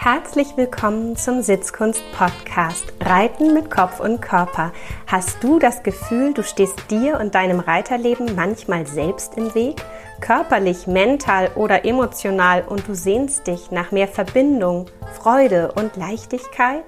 [0.00, 4.70] Herzlich willkommen zum Sitzkunst-Podcast Reiten mit Kopf und Körper.
[5.08, 9.82] Hast du das Gefühl, du stehst dir und deinem Reiterleben manchmal selbst im Weg?
[10.20, 14.86] Körperlich, mental oder emotional und du sehnst dich nach mehr Verbindung,
[15.20, 16.84] Freude und Leichtigkeit?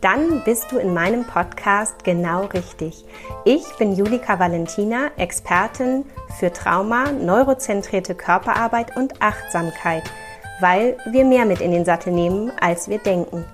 [0.00, 3.04] Dann bist du in meinem Podcast genau richtig.
[3.44, 6.04] Ich bin Julika Valentina, Expertin
[6.40, 10.02] für Trauma, neurozentrierte Körperarbeit und Achtsamkeit–
[10.60, 13.44] weil wir mehr mit in den Sattel nehmen, als wir denken.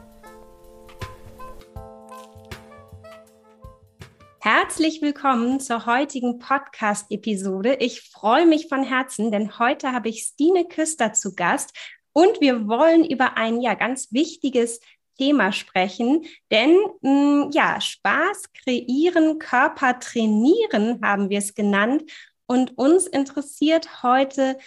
[4.41, 7.75] Herzlich willkommen zur heutigen Podcast-Episode.
[7.75, 11.77] Ich freue mich von Herzen, denn heute habe ich Stine Küster zu Gast
[12.13, 14.81] und wir wollen über ein ja ganz wichtiges
[15.19, 17.11] Thema sprechen, denn mh,
[17.47, 22.03] mm, ja, Spaß kreieren, Körper trainieren haben wir es genannt
[22.47, 24.59] und uns interessiert heute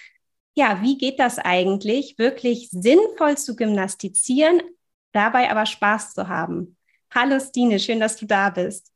[0.56, 4.62] ja, wie geht das eigentlich, wirklich sinnvoll zu gymnastizieren,
[5.12, 6.78] dabei aber Spaß zu haben?
[7.14, 8.92] Hallo Stine, schön, dass du da bist.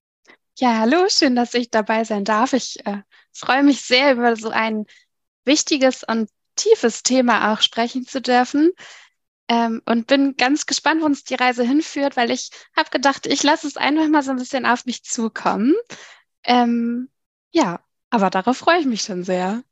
[0.57, 2.53] Ja, hallo, schön, dass ich dabei sein darf.
[2.53, 3.01] Ich äh,
[3.33, 4.85] freue mich sehr, über so ein
[5.45, 8.71] wichtiges und tiefes Thema auch sprechen zu dürfen.
[9.49, 13.41] Ähm, und bin ganz gespannt, wo uns die Reise hinführt, weil ich habe gedacht, ich
[13.43, 15.73] lasse es einfach mal so ein bisschen auf mich zukommen.
[16.43, 17.09] Ähm,
[17.51, 19.63] ja, aber darauf freue ich mich schon sehr.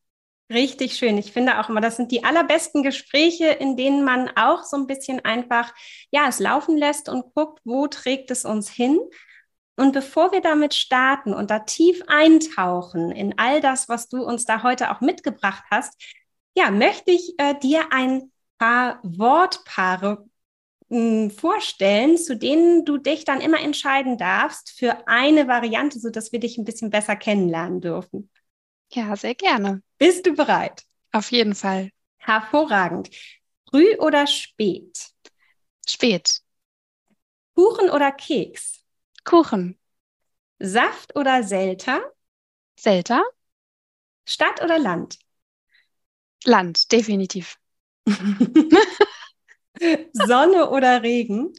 [0.49, 1.17] Richtig schön.
[1.17, 4.87] Ich finde auch immer, das sind die allerbesten Gespräche, in denen man auch so ein
[4.87, 5.73] bisschen einfach,
[6.09, 8.97] ja, es laufen lässt und guckt, wo trägt es uns hin.
[9.75, 14.45] Und bevor wir damit starten und da tief eintauchen in all das, was du uns
[14.45, 16.01] da heute auch mitgebracht hast,
[16.55, 20.25] ja, möchte ich äh, dir ein paar Wortpaare
[20.89, 26.31] hm, vorstellen, zu denen du dich dann immer entscheiden darfst für eine Variante, so dass
[26.31, 28.29] wir dich ein bisschen besser kennenlernen dürfen.
[28.93, 29.81] Ja, sehr gerne.
[29.97, 30.83] Bist du bereit?
[31.11, 31.91] Auf jeden Fall.
[32.17, 33.09] Hervorragend.
[33.69, 35.09] Früh oder spät?
[35.87, 36.41] Spät.
[37.55, 38.83] Kuchen oder Keks?
[39.25, 39.77] Kuchen.
[40.59, 42.01] Saft oder Selter?
[42.79, 43.21] Selter.
[44.25, 45.17] Stadt oder Land?
[46.45, 47.57] Land, definitiv.
[50.13, 51.53] Sonne oder Regen?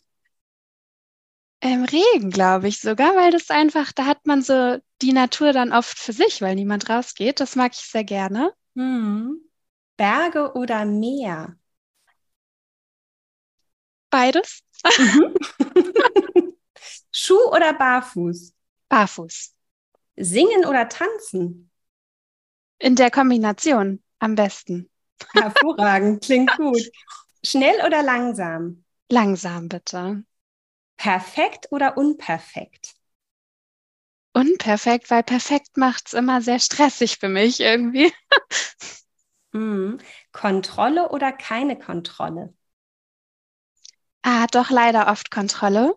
[1.60, 5.72] Ähm, Regen, glaube ich sogar, weil das einfach, da hat man so die Natur dann
[5.72, 7.40] oft für sich, weil niemand rausgeht.
[7.40, 8.52] Das mag ich sehr gerne.
[8.76, 9.40] Hm.
[9.96, 11.56] Berge oder Meer?
[14.10, 14.62] Beides.
[14.98, 15.34] Mhm.
[17.12, 18.54] Schuh oder Barfuß?
[18.88, 19.54] Barfuß.
[20.16, 21.70] Singen oder tanzen?
[22.78, 24.88] In der Kombination am besten.
[25.32, 26.82] Hervorragend, klingt gut.
[27.44, 28.84] Schnell oder langsam?
[29.10, 30.24] Langsam, bitte.
[30.96, 32.97] Perfekt oder unperfekt?
[34.38, 38.12] Unperfekt, weil perfekt macht es immer sehr stressig für mich irgendwie.
[39.52, 39.98] hm.
[40.32, 42.54] Kontrolle oder keine Kontrolle?
[44.22, 45.94] Ah, doch leider oft Kontrolle.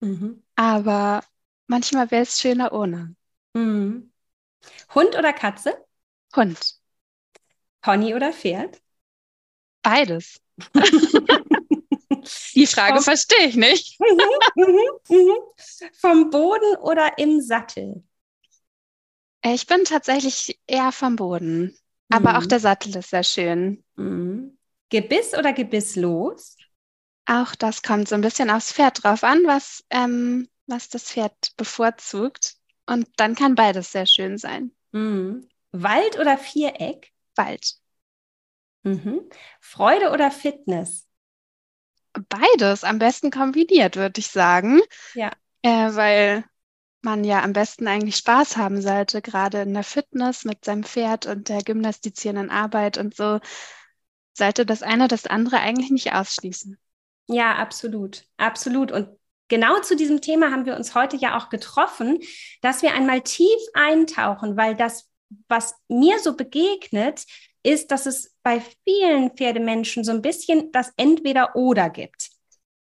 [0.00, 0.42] Mhm.
[0.56, 1.22] Aber
[1.66, 3.14] manchmal wäre es schöner ohne.
[3.54, 4.10] Mhm.
[4.94, 5.76] Hund oder Katze?
[6.34, 6.58] Hund.
[7.82, 8.80] Pony oder Pferd?
[9.82, 10.40] Beides.
[12.54, 13.98] Die Frage vom, verstehe ich nicht.
[14.54, 15.32] Mhm, mhm, mhm.
[15.98, 18.02] vom Boden oder im Sattel?
[19.44, 21.76] Ich bin tatsächlich eher vom Boden.
[22.10, 23.82] Aber auch der Sattel ist sehr schön.
[24.90, 26.56] Gebiss oder gebisslos?
[27.24, 31.56] Auch das kommt so ein bisschen aufs Pferd drauf an, was, ähm, was das Pferd
[31.56, 32.56] bevorzugt.
[32.86, 34.72] Und dann kann beides sehr schön sein.
[34.92, 35.48] Mhm.
[35.72, 37.10] Wald oder Viereck?
[37.36, 37.74] Wald.
[38.82, 39.22] Mhm.
[39.60, 41.06] Freude oder Fitness?
[42.28, 44.80] Beides am besten kombiniert, würde ich sagen.
[45.14, 45.30] Ja.
[45.62, 46.44] Äh, weil
[47.02, 51.26] man ja am besten eigentlich Spaß haben sollte, gerade in der Fitness mit seinem Pferd
[51.26, 53.40] und der gymnastizierenden Arbeit und so,
[54.34, 56.78] sollte das eine das andere eigentlich nicht ausschließen.
[57.26, 58.92] Ja, absolut, absolut.
[58.92, 59.08] Und
[59.48, 62.18] genau zu diesem Thema haben wir uns heute ja auch getroffen,
[62.62, 65.08] dass wir einmal tief eintauchen, weil das,
[65.48, 67.24] was mir so begegnet,
[67.62, 72.30] ist, dass es bei vielen Pferdemenschen so ein bisschen das Entweder-Oder gibt.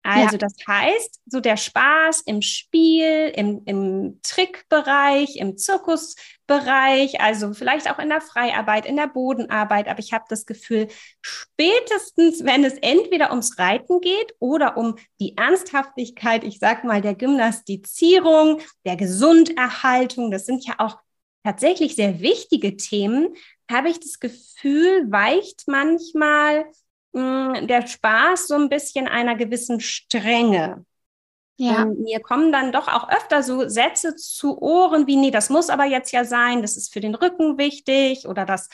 [0.05, 0.37] Also ja.
[0.37, 7.99] das heißt, so der Spaß im Spiel, im, im Trickbereich, im Zirkusbereich, also vielleicht auch
[7.99, 9.87] in der Freiarbeit, in der Bodenarbeit.
[9.87, 10.89] Aber ich habe das Gefühl,
[11.21, 17.15] spätestens, wenn es entweder ums Reiten geht oder um die Ernsthaftigkeit, ich sag mal, der
[17.15, 20.97] Gymnastizierung, der Gesunderhaltung, das sind ja auch
[21.45, 23.35] tatsächlich sehr wichtige Themen,
[23.69, 26.65] habe ich das Gefühl, weicht manchmal
[27.13, 30.85] mh, hm, der Spaß so ein bisschen einer gewissen Strenge.
[31.57, 31.83] Ja.
[31.83, 35.69] Und mir kommen dann doch auch öfter so Sätze zu Ohren wie, nee, das muss
[35.69, 38.69] aber jetzt ja sein, das ist für den Rücken wichtig oder das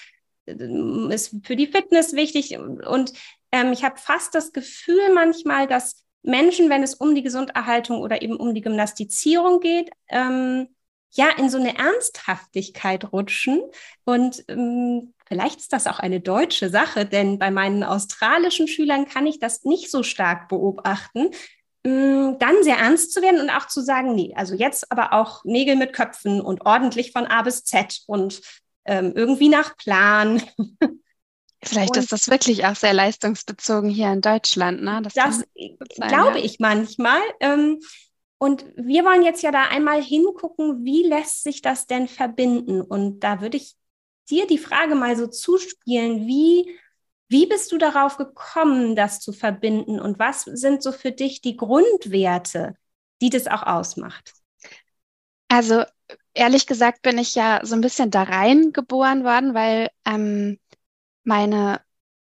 [0.46, 2.58] äh, ist für die Fitness wichtig.
[2.58, 3.14] Und
[3.52, 8.22] Ähm, ich habe fast das Gefühl manchmal, dass Menschen, wenn es um die Gesunderhaltung oder
[8.22, 10.68] eben um die Gymnastizierung geht, ähm,
[11.12, 13.62] ja, in so eine Ernsthaftigkeit rutschen.
[14.06, 19.26] Und ähm, vielleicht ist das auch eine deutsche Sache, denn bei meinen australischen Schülern kann
[19.26, 21.32] ich das nicht so stark beobachten.
[21.84, 25.46] Ähm, dann sehr ernst zu werden und auch zu sagen, nee, also jetzt aber auch
[25.46, 28.42] Nägel mit Köpfen und ordentlich von A bis Z und
[28.86, 30.44] ähm, irgendwie nach Plan.
[31.64, 35.02] Vielleicht und ist das wirklich auch sehr leistungsbezogen hier in Deutschland, ne?
[35.04, 35.44] Das, das
[36.08, 37.20] glaube ich manchmal.
[37.42, 37.80] Ähm,
[38.40, 42.82] und wir wollen jetzt ja da einmal hingucken, wie lässt sich das denn verbinden?
[42.82, 43.76] Und da würde ich
[44.30, 46.80] dir die Frage mal so zuspielen, wie,
[47.28, 50.00] wie bist du darauf gekommen, das zu verbinden?
[50.00, 52.76] Und was sind so für dich die Grundwerte,
[53.22, 54.34] die das auch ausmacht?
[55.50, 55.84] Also
[56.34, 60.60] ehrlich gesagt bin ich ja so ein bisschen da rein geboren worden, weil ähm,
[61.26, 61.82] meine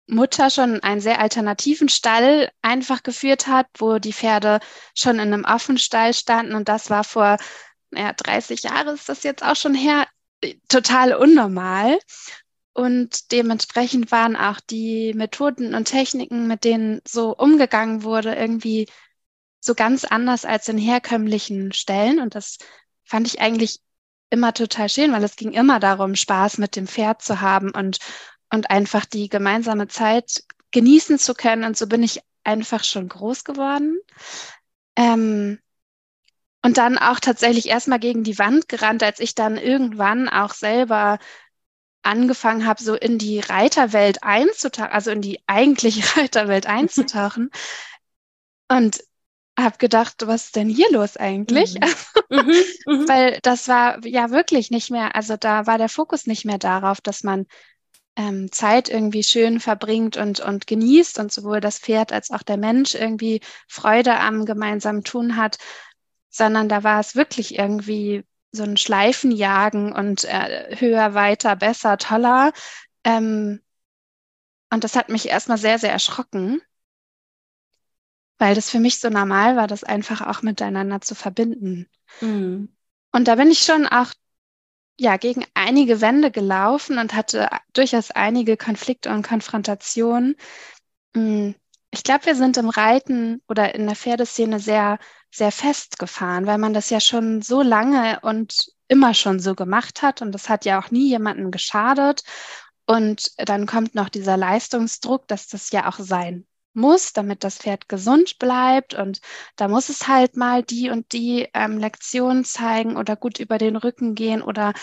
[0.07, 4.59] Mutter schon einen sehr alternativen Stall einfach geführt hat, wo die Pferde
[4.95, 6.55] schon in einem Affenstall standen.
[6.55, 7.37] Und das war vor
[7.91, 10.07] ja, 30 Jahren, ist das jetzt auch schon her,
[10.67, 11.99] total unnormal.
[12.73, 18.89] Und dementsprechend waren auch die Methoden und Techniken, mit denen so umgegangen wurde, irgendwie
[19.59, 22.19] so ganz anders als in herkömmlichen Stellen.
[22.19, 22.57] Und das
[23.05, 23.79] fand ich eigentlich
[24.31, 27.99] immer total schön, weil es ging immer darum, Spaß mit dem Pferd zu haben und,
[28.53, 31.63] und einfach die gemeinsame Zeit genießen zu können.
[31.63, 33.99] Und so bin ich einfach schon groß geworden.
[34.95, 35.59] Ähm,
[36.63, 41.17] und dann auch tatsächlich erstmal gegen die Wand gerannt, als ich dann irgendwann auch selber
[42.03, 47.49] angefangen habe, so in die Reiterwelt einzutauchen, also in die eigentliche Reiterwelt einzutauchen.
[48.69, 49.03] und
[49.59, 51.75] habe gedacht, was ist denn hier los eigentlich?
[51.75, 51.87] Mhm.
[52.29, 52.63] mhm.
[52.85, 53.09] Mhm.
[53.09, 57.01] Weil das war ja wirklich nicht mehr, also da war der Fokus nicht mehr darauf,
[57.01, 57.45] dass man
[58.15, 62.57] ähm, Zeit irgendwie schön verbringt und, und genießt und sowohl das Pferd als auch der
[62.57, 65.57] Mensch irgendwie Freude am gemeinsamen Tun hat,
[66.29, 72.53] sondern da war es wirklich irgendwie so ein Schleifenjagen und äh, höher, weiter, besser, toller.
[73.03, 73.61] Ähm,
[74.71, 76.61] und das hat mich erstmal sehr, sehr erschrocken,
[78.37, 81.89] weil das für mich so normal war, das einfach auch miteinander zu verbinden.
[82.21, 82.75] Mhm.
[83.11, 84.13] Und da bin ich schon auch
[84.99, 90.35] ja, gegen einige Wände gelaufen und hatte durchaus einige Konflikte und Konfrontationen.
[91.15, 91.55] Hm,
[91.91, 94.99] ich glaube, wir sind im Reiten oder in der Pferdeszene sehr,
[95.31, 100.21] sehr festgefahren, weil man das ja schon so lange und immer schon so gemacht hat
[100.21, 102.23] und das hat ja auch nie jemandem geschadet.
[102.85, 107.89] Und dann kommt noch dieser Leistungsdruck, dass das ja auch sein muss, damit das Pferd
[107.89, 108.93] gesund bleibt.
[108.93, 109.21] Und
[109.55, 113.75] da muss es halt mal die und die ähm, Lektion zeigen oder gut über den
[113.75, 114.73] Rücken gehen oder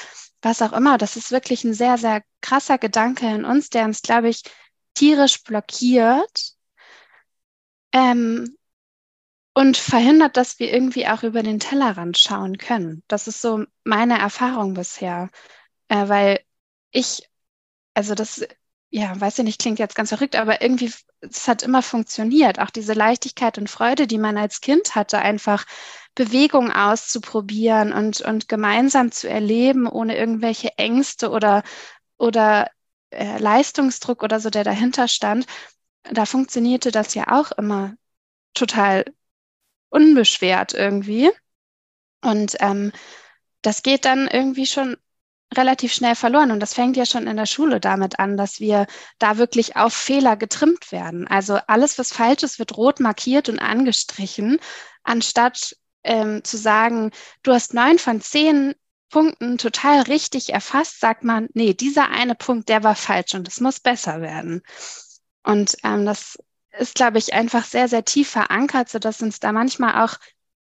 [0.43, 0.99] was auch immer.
[0.99, 4.43] Das ist wirklich ein sehr, sehr krasser Gedanke in uns, der uns, glaube ich,
[4.95, 6.55] tierisch blockiert
[7.93, 8.57] ähm,
[9.55, 13.03] und verhindert, dass wir irgendwie auch über den Tellerrand schauen können.
[13.09, 15.31] Das ist so meine Erfahrung bisher,
[15.89, 16.41] äh, weil
[16.93, 17.29] ich,
[17.95, 18.47] also das
[18.91, 22.59] ja, weiß ich nicht, klingt jetzt ganz verrückt, aber irgendwie, es hat immer funktioniert.
[22.59, 25.65] Auch diese Leichtigkeit und Freude, die man als Kind hatte, einfach
[26.17, 31.63] Bewegung auszuprobieren und, und gemeinsam zu erleben, ohne irgendwelche Ängste oder,
[32.19, 32.69] oder
[33.11, 35.47] äh, Leistungsdruck oder so, der dahinter stand.
[36.03, 37.95] Da funktionierte das ja auch immer
[38.55, 39.05] total
[39.91, 41.31] unbeschwert irgendwie.
[42.23, 42.93] Und ähm,
[43.63, 44.97] das geht dann irgendwie schon
[45.57, 46.51] relativ schnell verloren.
[46.51, 48.87] Und das fängt ja schon in der Schule damit an, dass wir
[49.19, 51.27] da wirklich auf Fehler getrimmt werden.
[51.27, 54.59] Also alles, was falsch ist, wird rot markiert und angestrichen,
[55.03, 57.11] anstatt ähm, zu sagen,
[57.43, 58.75] du hast neun von zehn
[59.11, 63.61] Punkten total richtig erfasst, sagt man, nee, dieser eine Punkt, der war falsch und es
[63.61, 64.63] muss besser werden.
[65.43, 66.39] Und ähm, das
[66.79, 70.17] ist, glaube ich, einfach sehr, sehr tief verankert, sodass uns da manchmal auch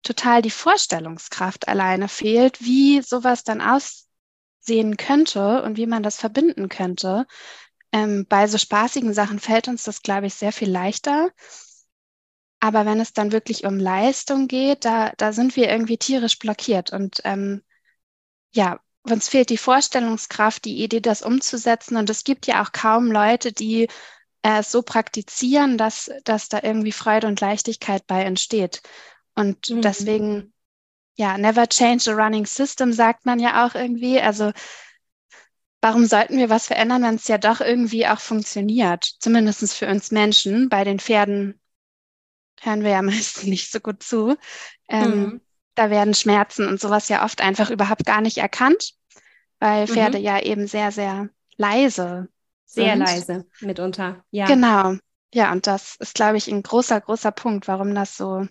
[0.03, 4.04] total die Vorstellungskraft alleine fehlt, wie sowas dann aus
[4.65, 7.25] sehen könnte und wie man das verbinden könnte.
[7.91, 11.31] Ähm, bei so spaßigen Sachen fällt uns das, glaube ich, sehr viel leichter.
[12.59, 16.91] Aber wenn es dann wirklich um Leistung geht, da, da sind wir irgendwie tierisch blockiert.
[16.91, 17.63] Und ähm,
[18.53, 21.95] ja, uns fehlt die Vorstellungskraft, die Idee, das umzusetzen.
[21.95, 23.83] Und es gibt ja auch kaum Leute, die
[24.41, 28.81] äh, es so praktizieren, dass, dass da irgendwie Freude und Leichtigkeit bei entsteht.
[29.35, 29.81] Und mhm.
[29.81, 30.53] deswegen
[31.15, 34.19] ja, never change a running system, sagt man ja auch irgendwie.
[34.19, 34.51] Also
[35.81, 39.03] warum sollten wir was verändern, wenn es ja doch irgendwie auch funktioniert?
[39.19, 40.69] Zumindest für uns Menschen.
[40.69, 41.59] Bei den Pferden
[42.61, 44.37] hören wir ja meistens nicht so gut zu.
[44.89, 45.41] Ähm, mhm.
[45.75, 48.93] Da werden Schmerzen und sowas ja oft einfach überhaupt gar nicht erkannt,
[49.59, 50.23] weil Pferde mhm.
[50.23, 52.29] ja eben sehr, sehr leise
[52.65, 52.99] sehr sind.
[52.99, 54.45] leise mitunter, ja.
[54.45, 54.95] Genau.
[55.33, 58.47] Ja, und das ist, glaube ich, ein großer, großer Punkt, warum das so,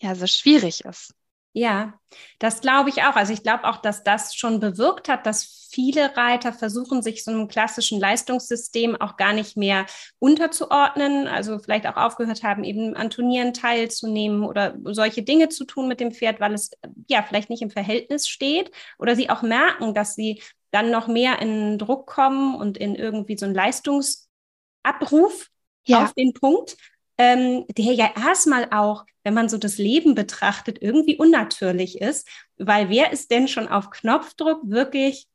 [0.00, 1.14] ja, so schwierig ist.
[1.56, 1.94] Ja,
[2.40, 3.14] das glaube ich auch.
[3.14, 7.30] Also ich glaube auch, dass das schon bewirkt hat, dass viele Reiter versuchen, sich so
[7.30, 9.86] einem klassischen Leistungssystem auch gar nicht mehr
[10.18, 11.28] unterzuordnen.
[11.28, 16.00] Also vielleicht auch aufgehört haben, eben an Turnieren teilzunehmen oder solche Dinge zu tun mit
[16.00, 16.72] dem Pferd, weil es
[17.08, 21.40] ja vielleicht nicht im Verhältnis steht oder sie auch merken, dass sie dann noch mehr
[21.40, 25.50] in Druck kommen und in irgendwie so einen Leistungsabruf
[25.84, 26.02] ja.
[26.02, 26.76] auf den Punkt
[27.18, 32.28] ähm, der ja erstmal auch, wenn man so das Leben betrachtet, irgendwie unnatürlich ist,
[32.58, 35.28] weil wer ist denn schon auf Knopfdruck wirklich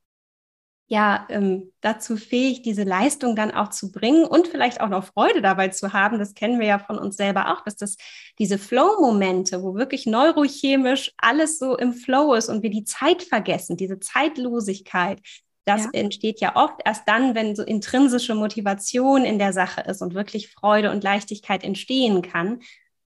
[0.90, 5.40] ja ähm, dazu fähig, diese Leistung dann auch zu bringen und vielleicht auch noch Freude
[5.40, 6.18] dabei zu haben.
[6.18, 7.96] Das kennen wir ja von uns selber auch, dass das
[8.40, 13.76] diese Flow-Momente, wo wirklich neurochemisch alles so im Flow ist und wir die Zeit vergessen,
[13.76, 15.20] diese Zeitlosigkeit,
[15.70, 15.90] das ja.
[15.92, 20.50] entsteht ja oft erst dann, wenn so intrinsische Motivation in der Sache ist und wirklich
[20.50, 22.60] Freude und Leichtigkeit entstehen kann.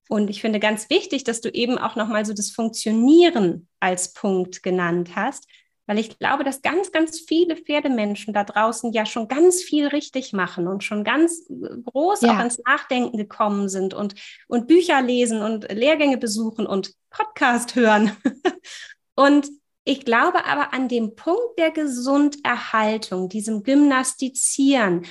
[0.09, 4.63] Und ich finde ganz wichtig, dass du eben auch nochmal so das Funktionieren als Punkt
[4.63, 5.47] genannt hast,
[5.87, 10.33] weil ich glaube, dass ganz, ganz viele Pferdemenschen da draußen ja schon ganz viel richtig
[10.33, 12.33] machen und schon ganz groß ja.
[12.33, 14.15] auch ans Nachdenken gekommen sind und,
[14.47, 18.11] und Bücher lesen und Lehrgänge besuchen und Podcast hören.
[19.15, 19.47] und
[19.85, 25.05] ich glaube aber an dem Punkt der Gesunderhaltung, diesem Gymnastizieren.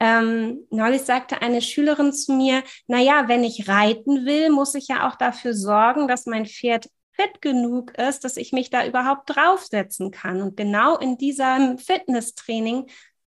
[0.00, 4.88] Ähm, neulich sagte eine Schülerin zu mir, na ja, wenn ich reiten will, muss ich
[4.88, 9.30] ja auch dafür sorgen, dass mein Pferd fit genug ist, dass ich mich da überhaupt
[9.34, 10.42] draufsetzen kann.
[10.42, 12.86] Und genau in diesem Fitnesstraining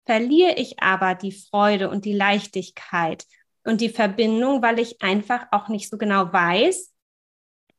[0.06, 3.25] verliere ich aber die Freude und die Leichtigkeit
[3.64, 6.92] und die Verbindung, weil ich einfach auch nicht so genau weiß,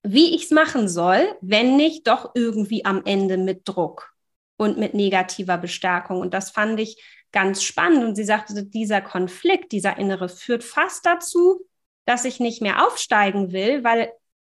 [0.04, 4.14] wie ich es machen soll, wenn nicht doch irgendwie am Ende mit Druck
[4.58, 6.20] und mit negativer Bestärkung.
[6.20, 7.02] Und das fand ich
[7.32, 8.04] ganz spannend.
[8.04, 11.62] Und sie sagte, dieser Konflikt, dieser innere führt fast dazu,
[12.06, 14.12] dass ich nicht mehr aufsteigen will, weil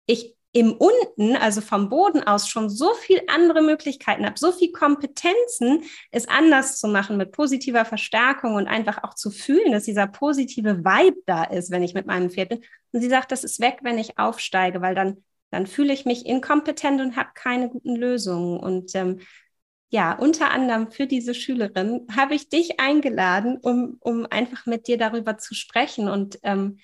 [0.06, 4.72] ich im Unten, also vom Boden aus, schon so viel andere Möglichkeiten habe, so viel
[4.72, 10.06] Kompetenzen, es anders zu machen mit positiver Verstärkung und einfach auch zu fühlen, dass dieser
[10.06, 12.64] positive Vibe da ist, wenn ich mit meinem Pferd bin.
[12.92, 15.24] Und sie sagt, das ist weg, wenn ich aufsteige, weil dann
[15.54, 18.60] dann fühle ich mich inkompetent und habe keine guten Lösungen.
[18.60, 19.20] Und ähm,
[19.90, 24.98] ja, unter anderem für diese Schülerin habe ich dich eingeladen, um, um einfach mit dir
[24.98, 26.10] darüber zu sprechen.
[26.10, 26.80] Und ähm,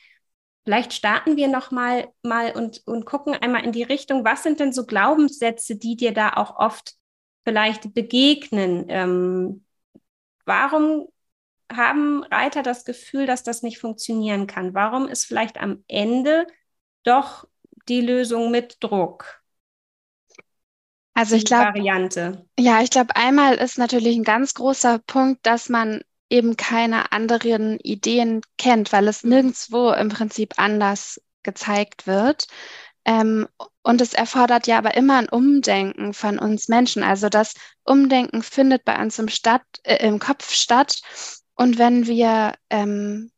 [0.66, 4.60] vielleicht starten wir noch mal, mal und, und gucken einmal in die Richtung, was sind
[4.60, 6.94] denn so Glaubenssätze, die dir da auch oft
[7.44, 8.86] vielleicht begegnen?
[8.90, 9.66] Ähm,
[10.46, 11.08] warum
[11.74, 14.76] haben Reiter das Gefühl, dass das nicht funktionieren kann?
[14.76, 16.46] Warum ist vielleicht am Ende
[17.02, 17.48] doch
[17.90, 19.42] die Lösung mit Druck?
[21.14, 22.46] Also ich glaube, Variante.
[22.58, 27.80] Ja, ich glaube, einmal ist natürlich ein ganz großer Punkt, dass man eben keine anderen
[27.80, 32.48] Ideen kennt, weil es nirgendwo im Prinzip anders gezeigt wird.
[33.06, 33.48] Ähm,
[33.82, 37.02] und es erfordert ja aber immer ein Umdenken von uns Menschen.
[37.04, 37.54] Also das
[37.84, 41.02] Umdenken findet bei uns im, Stadt, äh, im Kopf statt.
[41.56, 43.32] Und wenn wir ähm,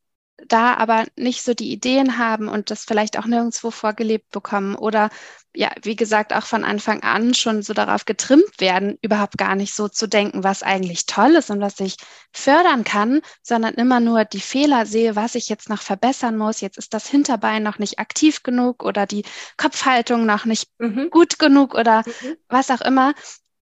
[0.48, 5.10] da aber nicht so die Ideen haben und das vielleicht auch nirgendwo vorgelebt bekommen oder
[5.54, 9.74] ja, wie gesagt, auch von Anfang an schon so darauf getrimmt werden, überhaupt gar nicht
[9.74, 11.98] so zu denken, was eigentlich toll ist und was ich
[12.32, 16.62] fördern kann, sondern immer nur die Fehler sehe, was ich jetzt noch verbessern muss.
[16.62, 19.26] Jetzt ist das Hinterbein noch nicht aktiv genug oder die
[19.58, 21.10] Kopfhaltung noch nicht mhm.
[21.10, 22.38] gut genug oder mhm.
[22.48, 23.14] was auch immer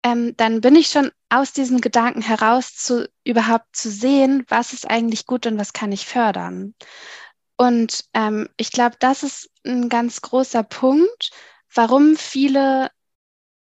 [0.05, 4.89] ähm, dann bin ich schon aus diesem Gedanken heraus zu überhaupt zu sehen, was ist
[4.89, 6.75] eigentlich gut und was kann ich fördern.
[7.57, 11.31] Und ähm, ich glaube, das ist ein ganz großer Punkt,
[11.75, 12.91] warum viele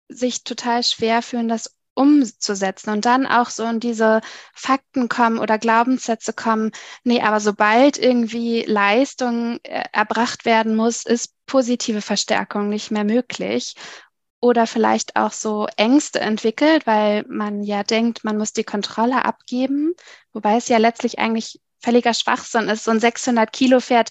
[0.10, 4.22] sich total schwer fühlen, das umzusetzen und dann auch so in diese
[4.56, 6.72] Fakten kommen oder Glaubenssätze kommen,
[7.04, 13.76] nee, aber sobald irgendwie Leistung äh, erbracht werden muss, ist positive Verstärkung nicht mehr möglich
[14.44, 19.94] oder vielleicht auch so Ängste entwickelt, weil man ja denkt, man muss die Kontrolle abgeben,
[20.34, 22.84] wobei es ja letztlich eigentlich völliger Schwachsinn ist.
[22.84, 24.10] So ein 600 Kilo Pferd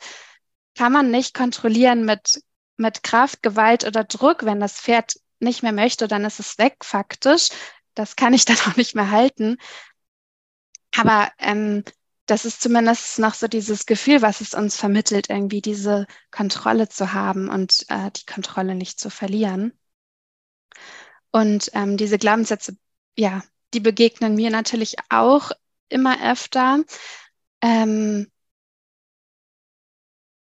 [0.74, 2.42] kann man nicht kontrollieren mit,
[2.78, 4.46] mit Kraft, Gewalt oder Druck.
[4.46, 7.50] Wenn das Pferd nicht mehr möchte, dann ist es weg faktisch.
[7.94, 9.58] Das kann ich dann auch nicht mehr halten.
[10.96, 11.84] Aber ähm,
[12.24, 17.12] das ist zumindest noch so dieses Gefühl, was es uns vermittelt, irgendwie diese Kontrolle zu
[17.12, 19.78] haben und äh, die Kontrolle nicht zu verlieren.
[21.30, 22.76] Und ähm, diese Glaubenssätze,
[23.16, 23.42] ja,
[23.74, 25.50] die begegnen mir natürlich auch
[25.88, 26.84] immer öfter.
[27.62, 28.30] Ähm,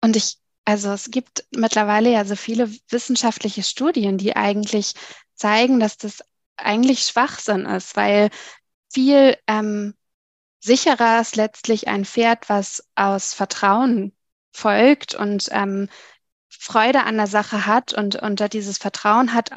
[0.03, 4.93] und ich, also es gibt mittlerweile ja so viele wissenschaftliche Studien, die eigentlich
[5.35, 6.23] zeigen, dass das
[6.57, 8.29] eigentlich Schwachsinn ist, weil
[8.91, 9.95] viel ähm,
[10.59, 14.15] sicherer ist letztlich ein Pferd, was aus Vertrauen
[14.53, 15.89] folgt und ähm,
[16.49, 19.51] Freude an der Sache hat und, da dieses Vertrauen hat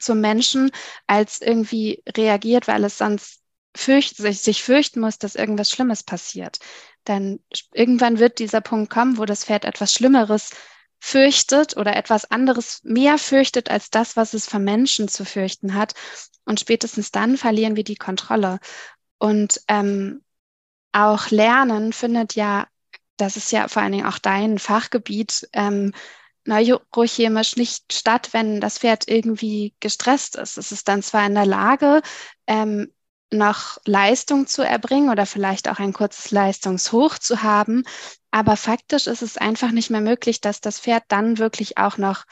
[0.00, 0.70] zum Menschen,
[1.06, 3.40] als irgendwie reagiert, weil es sonst
[3.76, 6.58] fürcht, sich, sich fürchten muss, dass irgendwas Schlimmes passiert.
[7.06, 7.40] Denn
[7.72, 10.50] irgendwann wird dieser Punkt kommen, wo das Pferd etwas Schlimmeres
[10.98, 15.94] fürchtet oder etwas anderes mehr fürchtet als das, was es vom Menschen zu fürchten hat.
[16.44, 18.58] Und spätestens dann verlieren wir die Kontrolle.
[19.18, 20.22] Und ähm,
[20.92, 22.66] auch Lernen findet ja,
[23.16, 25.92] das ist ja vor allen Dingen auch dein Fachgebiet, ähm,
[26.44, 30.58] neurochemisch nicht statt, wenn das Pferd irgendwie gestresst ist.
[30.58, 32.02] Es ist dann zwar in der Lage,
[32.46, 32.92] ähm,
[33.32, 37.84] noch Leistung zu erbringen oder vielleicht auch ein kurzes Leistungshoch zu haben,
[38.30, 42.24] aber faktisch ist es einfach nicht mehr möglich, dass das Pferd dann wirklich auch noch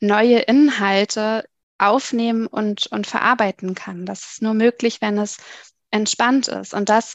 [0.00, 1.44] neue Inhalte
[1.78, 4.04] aufnehmen und, und verarbeiten kann.
[4.04, 5.38] Das ist nur möglich, wenn es
[5.90, 6.74] entspannt ist.
[6.74, 7.14] Und das,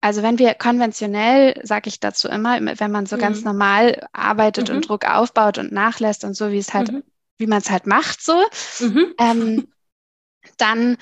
[0.00, 3.20] also wenn wir konventionell, sage ich dazu immer, wenn man so mhm.
[3.20, 4.76] ganz normal arbeitet mhm.
[4.76, 7.02] und Druck aufbaut und nachlässt und so, wie es halt, mhm.
[7.38, 8.42] wie man es halt macht, so,
[8.80, 9.14] mhm.
[9.18, 9.68] ähm,
[10.56, 10.96] dann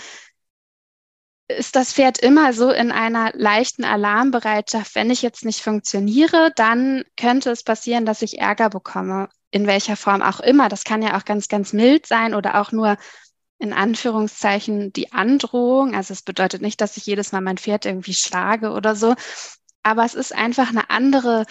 [1.48, 4.94] ist das Pferd immer so in einer leichten Alarmbereitschaft.
[4.94, 9.96] Wenn ich jetzt nicht funktioniere, dann könnte es passieren, dass ich Ärger bekomme, in welcher
[9.96, 10.68] Form auch immer.
[10.68, 12.98] Das kann ja auch ganz, ganz mild sein oder auch nur
[13.58, 15.94] in Anführungszeichen die Androhung.
[15.94, 19.14] Also es bedeutet nicht, dass ich jedes Mal mein Pferd irgendwie schlage oder so,
[19.82, 21.46] aber es ist einfach eine andere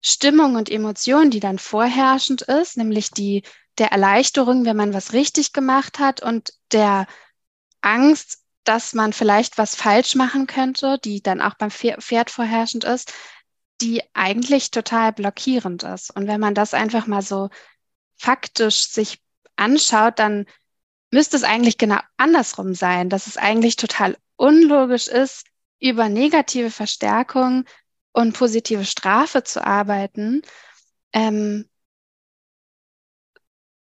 [0.00, 3.42] Stimmung und Emotion, die dann vorherrschend ist, nämlich die
[3.78, 7.06] der Erleichterung, wenn man was richtig gemacht hat und der
[7.80, 13.12] Angst, dass man vielleicht was falsch machen könnte, die dann auch beim Pferd vorherrschend ist,
[13.80, 16.14] die eigentlich total blockierend ist.
[16.14, 17.48] Und wenn man das einfach mal so
[18.16, 19.20] faktisch sich
[19.56, 20.46] anschaut, dann
[21.12, 25.46] müsste es eigentlich genau andersrum sein, dass es eigentlich total unlogisch ist,
[25.78, 27.64] über negative Verstärkung
[28.12, 30.42] und positive Strafe zu arbeiten,
[31.12, 31.68] ähm,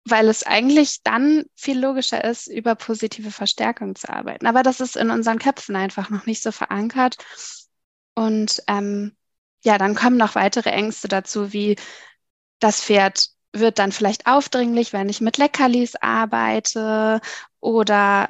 [0.03, 4.47] weil es eigentlich dann viel logischer ist, über positive Verstärkung zu arbeiten.
[4.47, 7.17] Aber das ist in unseren Köpfen einfach noch nicht so verankert.
[8.15, 9.15] Und ähm,
[9.63, 11.77] ja, dann kommen noch weitere Ängste dazu, wie
[12.59, 17.21] das Pferd wird dann vielleicht aufdringlich, wenn ich mit Leckerlis arbeite
[17.59, 18.29] oder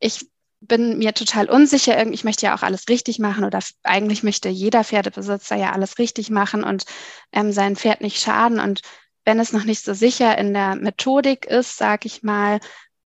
[0.00, 0.28] ich
[0.60, 4.84] bin mir total unsicher, ich möchte ja auch alles richtig machen oder eigentlich möchte jeder
[4.84, 6.84] Pferdebesitzer ja alles richtig machen und
[7.32, 8.80] ähm, sein Pferd nicht schaden und
[9.24, 12.60] wenn es noch nicht so sicher in der Methodik ist, sage ich mal,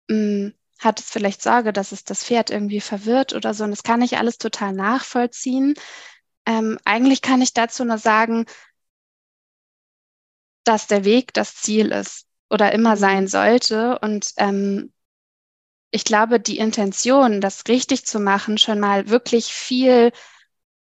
[0.09, 3.65] mh, hm, hat es vielleicht Sorge, dass es das Pferd irgendwie verwirrt oder so.
[3.65, 5.75] Und das kann ich alles total nachvollziehen.
[6.45, 8.47] Ähm, eigentlich kann ich dazu nur sagen,
[10.65, 13.99] dass der Weg das Ziel ist oder immer sein sollte.
[14.01, 14.93] Und ähm,
[15.91, 20.13] ich glaube, die Intention, das richtig zu machen, schon mal wirklich viel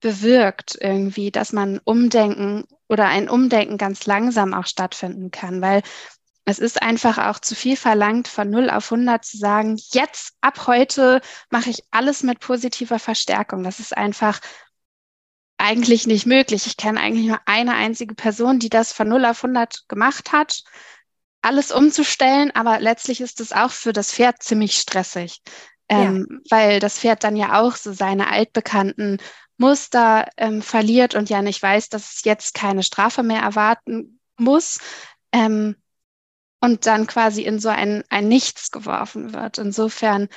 [0.02, 5.84] bewirkt irgendwie, dass man umdenken oder ein Umdenken ganz langsam auch stattfinden kann, weil
[6.46, 10.65] es ist einfach auch zu viel verlangt, von 0 auf 100 zu sagen, jetzt ab
[10.67, 13.63] heute mache ich alles mit positiver Verstärkung.
[13.63, 14.39] Das ist einfach
[15.62, 16.65] eigentlich nicht möglich.
[16.65, 20.63] Ich kenne eigentlich nur eine einzige Person, die das von 0 auf 100 gemacht hat,
[21.41, 25.41] alles umzustellen, aber letztlich ist es auch für das Pferd ziemlich stressig,
[25.89, 26.38] ähm, ja.
[26.50, 29.17] weil das Pferd dann ja auch so seine altbekannten
[29.58, 34.80] Muster ähm, verliert und ja nicht weiß, dass es jetzt keine Strafe mehr erwarten muss
[35.32, 35.76] ähm,
[36.60, 39.58] und dann quasi in so ein, ein Nichts geworfen wird.
[39.58, 40.28] Insofern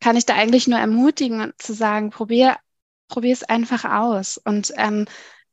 [0.00, 2.56] kann ich da eigentlich nur ermutigen zu sagen, probier,
[3.10, 5.06] probier es einfach aus und ähm,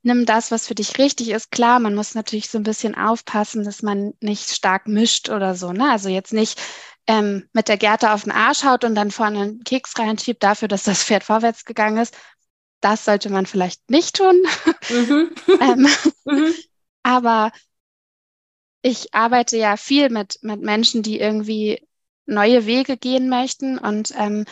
[0.04, 1.52] nimm das, was für dich richtig ist.
[1.52, 5.74] Klar, man muss natürlich so ein bisschen aufpassen, dass man nicht stark mischt oder so.
[5.74, 5.92] Ne?
[5.92, 6.60] Also jetzt nicht
[7.08, 10.70] ähm, mit der Gerte auf den Arsch haut und dann vorne einen Keks reinschiebt dafür,
[10.70, 12.16] dass das Pferd vorwärts gegangen ist
[12.82, 14.42] das sollte man vielleicht nicht tun.
[14.90, 15.32] Mhm.
[15.62, 15.88] ähm,
[16.26, 16.54] mhm.
[17.04, 17.52] Aber
[18.82, 21.86] ich arbeite ja viel mit, mit Menschen, die irgendwie
[22.26, 23.78] neue Wege gehen möchten.
[23.78, 24.46] Und ähm,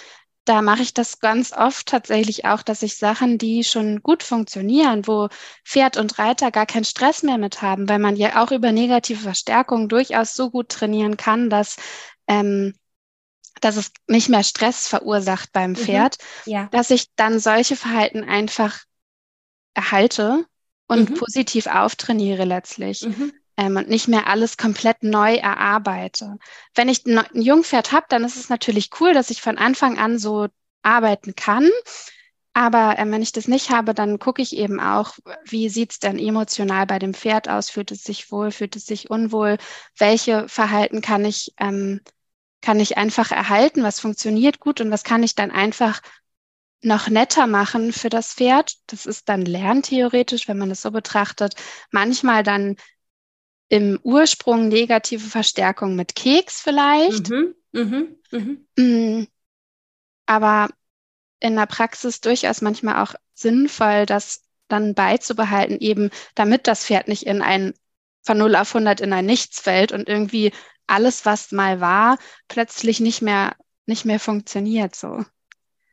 [0.46, 5.08] da mache ich das ganz oft tatsächlich auch, dass ich Sachen, die schon gut funktionieren,
[5.08, 5.28] wo
[5.66, 9.20] Pferd und Reiter gar keinen Stress mehr mit haben, weil man ja auch über negative
[9.20, 11.78] Verstärkung durchaus so gut trainieren kann, dass
[12.28, 12.74] ähm,
[13.62, 15.76] dass es nicht mehr Stress verursacht beim mhm.
[15.78, 16.52] Pferd, mhm.
[16.52, 16.68] ja.
[16.72, 18.80] dass ich dann solche Verhalten einfach
[19.74, 20.46] erhalte
[20.88, 21.14] und mhm.
[21.16, 23.02] positiv auftrainiere letztlich.
[23.02, 23.34] Mhm.
[23.58, 26.38] Ähm, und nicht mehr alles komplett neu erarbeite.
[26.74, 30.20] Wenn ich ein Jungpferd habe, dann ist es natürlich cool, dass ich von Anfang an
[30.20, 30.48] so
[30.84, 31.70] arbeiten kann.
[32.54, 35.14] Aber äh, wenn ich das nicht habe, dann gucke ich eben auch,
[35.46, 37.70] wie sieht es denn emotional bei dem Pferd aus?
[37.70, 39.58] Fühlt es sich wohl, fühlt es sich unwohl?
[39.98, 42.02] Welche Verhalten kann ich ähm,
[42.66, 46.02] kann ich einfach erhalten, was funktioniert gut und was kann ich dann einfach
[46.82, 48.76] noch netter machen für das Pferd.
[48.88, 51.54] Das ist dann lerntheoretisch, wenn man es so betrachtet.
[51.92, 52.76] Manchmal dann
[53.70, 57.30] im Ursprung negative Verstärkung mit Keks vielleicht.
[57.30, 58.58] Mhm, mh, mh.
[58.78, 59.28] Mm,
[60.26, 60.70] aber
[61.40, 67.24] in der Praxis durchaus manchmal auch sinnvoll, das dann beizubehalten, eben damit das Pferd nicht
[67.24, 67.74] in ein
[68.24, 70.52] von 0 auf 100 in ein Nichts fällt und irgendwie
[70.88, 75.24] alles, was mal war, plötzlich nicht mehr, nicht mehr funktioniert so.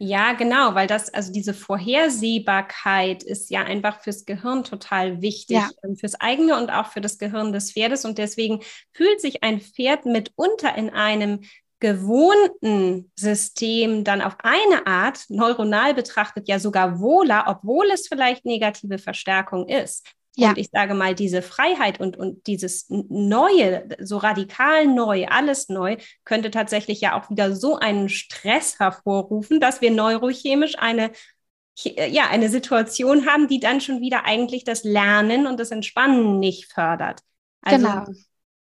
[0.05, 5.71] Ja, genau, weil das, also diese Vorhersehbarkeit ist ja einfach fürs Gehirn total wichtig, ja.
[5.95, 8.05] Fürs eigene und auch für das Gehirn des Pferdes.
[8.05, 11.43] Und deswegen fühlt sich ein Pferd mitunter in einem
[11.79, 18.99] gewohnten System dann auf eine Art neuronal betrachtet ja sogar wohler, obwohl es vielleicht negative
[18.99, 20.05] Verstärkung ist.
[20.35, 20.51] Ja.
[20.51, 25.97] Und ich sage mal, diese Freiheit und, und dieses Neue, so radikal neu, alles neu,
[26.25, 31.12] könnte tatsächlich ja auch wieder so einen Stress hervorrufen, dass wir neurochemisch eine,
[31.85, 36.38] äh, ja, eine Situation haben, die dann schon wieder eigentlich das Lernen und das Entspannen
[36.38, 37.21] nicht fördert.
[37.61, 38.07] Also, genau.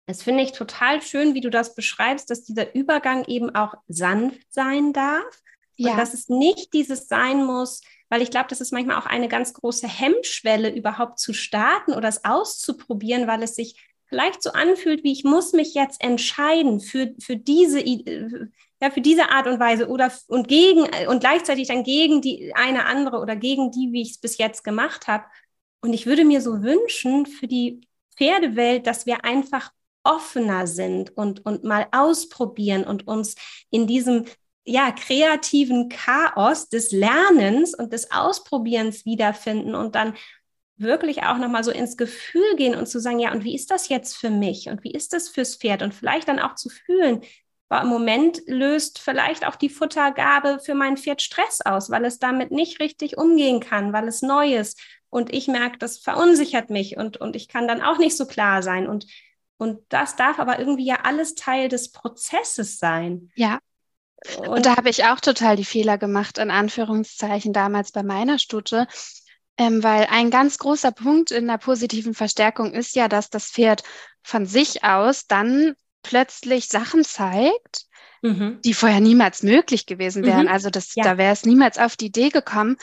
[0.07, 4.51] Das finde ich total schön, wie du das beschreibst, dass dieser Übergang eben auch sanft
[4.51, 5.41] sein darf.
[5.75, 5.91] Ja.
[5.91, 9.29] Und dass es nicht dieses sein muss, weil ich glaube, das ist manchmal auch eine
[9.29, 15.05] ganz große Hemmschwelle, überhaupt zu starten oder es auszuprobieren, weil es sich vielleicht so anfühlt,
[15.05, 19.87] wie ich muss mich jetzt entscheiden für, für diese ja, für diese Art und Weise
[19.87, 24.11] oder und gegen und gleichzeitig dann gegen die eine andere oder gegen die, wie ich
[24.11, 25.23] es bis jetzt gemacht habe.
[25.79, 29.71] Und ich würde mir so wünschen für die Pferdewelt, dass wir einfach
[30.03, 33.35] offener sind und, und mal ausprobieren und uns
[33.69, 34.25] in diesem
[34.63, 40.15] ja, kreativen Chaos des Lernens und des Ausprobierens wiederfinden und dann
[40.77, 43.89] wirklich auch nochmal so ins Gefühl gehen und zu sagen, ja, und wie ist das
[43.89, 44.67] jetzt für mich?
[44.67, 45.81] Und wie ist das fürs Pferd?
[45.83, 47.21] Und vielleicht dann auch zu fühlen,
[47.69, 52.51] im Moment löst vielleicht auch die Futtergabe für mein Pferd Stress aus, weil es damit
[52.51, 54.79] nicht richtig umgehen kann, weil es neu ist.
[55.09, 58.61] Und ich merke, das verunsichert mich und, und ich kann dann auch nicht so klar
[58.61, 58.87] sein.
[58.87, 59.05] Und
[59.57, 63.29] und das darf aber irgendwie ja alles Teil des Prozesses sein.
[63.35, 63.59] Ja,
[64.37, 68.39] und, und da habe ich auch total die Fehler gemacht, in Anführungszeichen, damals bei meiner
[68.39, 68.87] Stute.
[69.57, 73.83] Ähm, weil ein ganz großer Punkt in der positiven Verstärkung ist ja, dass das Pferd
[74.23, 77.85] von sich aus dann plötzlich Sachen zeigt,
[78.21, 78.59] mhm.
[78.63, 80.45] die vorher niemals möglich gewesen wären.
[80.45, 80.51] Mhm.
[80.51, 81.03] Also das, ja.
[81.03, 82.77] da wäre es niemals auf die Idee gekommen.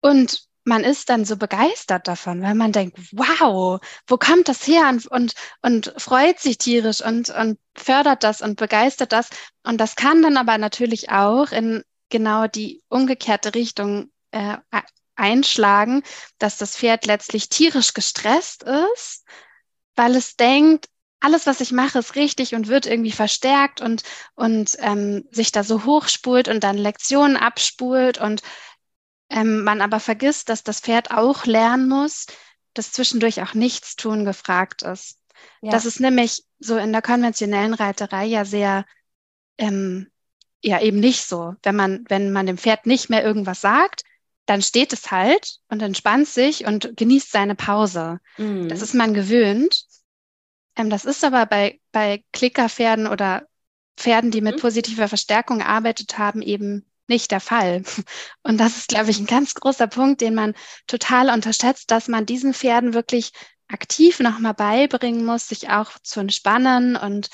[0.00, 4.88] Und man ist dann so begeistert davon, weil man denkt, wow, wo kommt das her
[4.88, 9.30] und, und, und freut sich tierisch und, und fördert das und begeistert das.
[9.62, 14.58] Und das kann dann aber natürlich auch in genau die umgekehrte Richtung äh,
[15.16, 16.02] einschlagen,
[16.38, 19.24] dass das Pferd letztlich tierisch gestresst ist,
[19.96, 20.86] weil es denkt,
[21.20, 24.02] alles, was ich mache, ist richtig und wird irgendwie verstärkt und,
[24.34, 28.40] und ähm, sich da so hochspult und dann Lektionen abspult und
[29.30, 32.26] ähm, man aber vergisst, dass das Pferd auch lernen muss,
[32.74, 35.18] dass zwischendurch auch Nichtstun gefragt ist.
[35.62, 35.70] Ja.
[35.70, 38.84] Das ist nämlich so in der konventionellen Reiterei ja sehr,
[39.56, 40.10] ähm,
[40.62, 41.54] ja eben nicht so.
[41.62, 44.02] Wenn man, wenn man dem Pferd nicht mehr irgendwas sagt,
[44.46, 48.20] dann steht es halt und entspannt sich und genießt seine Pause.
[48.36, 48.68] Mhm.
[48.68, 49.84] Das ist man gewöhnt.
[50.76, 53.46] Ähm, das ist aber bei, bei Klickerpferden oder
[53.96, 54.60] Pferden, die mit mhm.
[54.60, 57.82] positiver Verstärkung gearbeitet haben, eben nicht der Fall.
[58.42, 60.54] Und das ist, glaube ich, ein ganz großer Punkt, den man
[60.86, 63.32] total unterschätzt, dass man diesen Pferden wirklich
[63.68, 67.28] aktiv nochmal beibringen muss, sich auch zu entspannen und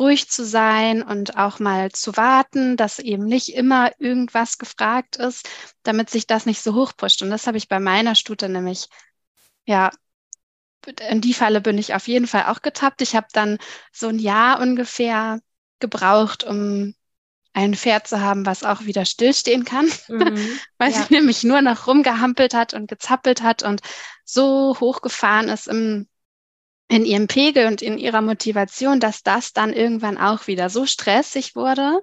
[0.00, 5.48] ruhig zu sein und auch mal zu warten, dass eben nicht immer irgendwas gefragt ist,
[5.82, 7.22] damit sich das nicht so hochpusht.
[7.22, 8.88] Und das habe ich bei meiner Stute nämlich,
[9.64, 9.90] ja,
[11.08, 13.02] in die Falle bin ich auf jeden Fall auch getappt.
[13.02, 13.58] Ich habe dann
[13.92, 15.40] so ein Jahr ungefähr
[15.80, 16.94] gebraucht, um
[17.56, 21.02] ein Pferd zu haben, was auch wieder stillstehen kann, mhm, weil ja.
[21.02, 23.80] sie nämlich nur noch rumgehampelt hat und gezappelt hat und
[24.24, 26.06] so hochgefahren ist im,
[26.88, 31.56] in ihrem Pegel und in ihrer Motivation, dass das dann irgendwann auch wieder so stressig
[31.56, 32.02] wurde.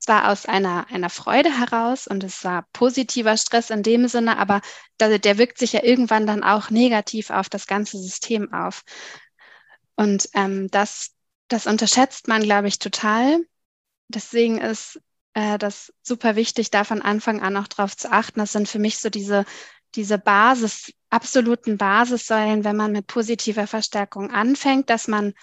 [0.00, 4.62] Zwar aus einer, einer Freude heraus und es war positiver Stress in dem Sinne, aber
[4.98, 8.82] der, der wirkt sich ja irgendwann dann auch negativ auf das ganze System auf.
[9.94, 11.12] Und ähm, das,
[11.46, 13.38] das unterschätzt man, glaube ich, total
[14.14, 15.00] deswegen ist
[15.34, 18.40] äh, das super wichtig, da von Anfang an auch drauf zu achten.
[18.40, 19.44] Das sind für mich so diese,
[19.94, 25.34] diese Basis, absoluten Basissäulen, wenn man mit positiver Verstärkung anfängt, dass man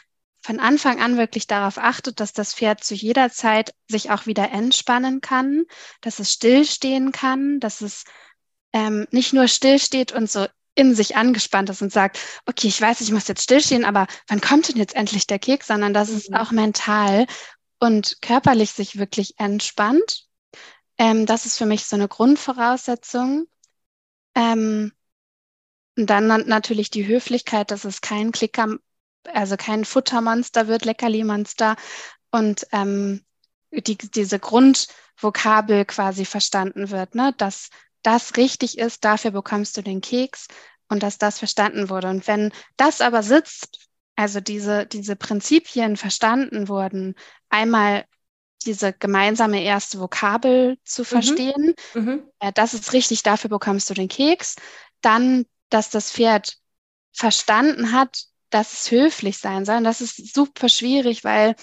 [0.41, 4.51] von Anfang an wirklich darauf achtet, dass das Pferd zu jeder Zeit sich auch wieder
[4.51, 5.65] entspannen kann,
[6.01, 8.05] dass es stillstehen kann, dass es
[8.71, 13.01] ähm, nicht nur stillsteht und so in sich angespannt ist und sagt, okay, ich weiß,
[13.01, 16.17] ich muss jetzt stillstehen, aber wann kommt denn jetzt endlich der Keks, sondern dass mhm.
[16.17, 17.25] es auch mental
[17.79, 20.27] und körperlich sich wirklich entspannt.
[20.97, 23.47] Ähm, das ist für mich so eine Grundvoraussetzung.
[24.35, 24.91] Ähm,
[25.97, 28.77] und dann natürlich die Höflichkeit, dass es kein Klicker,
[29.25, 31.75] also kein Futtermonster wird, Leckerli-Monster.
[32.31, 33.25] Und ähm,
[33.71, 37.33] die, diese Grundvokabel quasi verstanden wird, ne?
[37.37, 37.69] dass
[38.01, 40.47] das richtig ist, dafür bekommst du den Keks
[40.87, 42.09] und dass das verstanden wurde.
[42.09, 47.15] Und wenn das aber sitzt, also diese, diese Prinzipien verstanden wurden,
[47.49, 48.05] einmal
[48.65, 51.05] diese gemeinsame erste Vokabel zu mhm.
[51.05, 52.23] verstehen, mhm.
[52.39, 54.55] äh, das ist richtig, dafür bekommst du den Keks,
[55.01, 56.57] dann, dass das Pferd
[57.13, 59.77] verstanden hat, dass es höflich sein soll.
[59.77, 61.55] Und das ist super schwierig, weil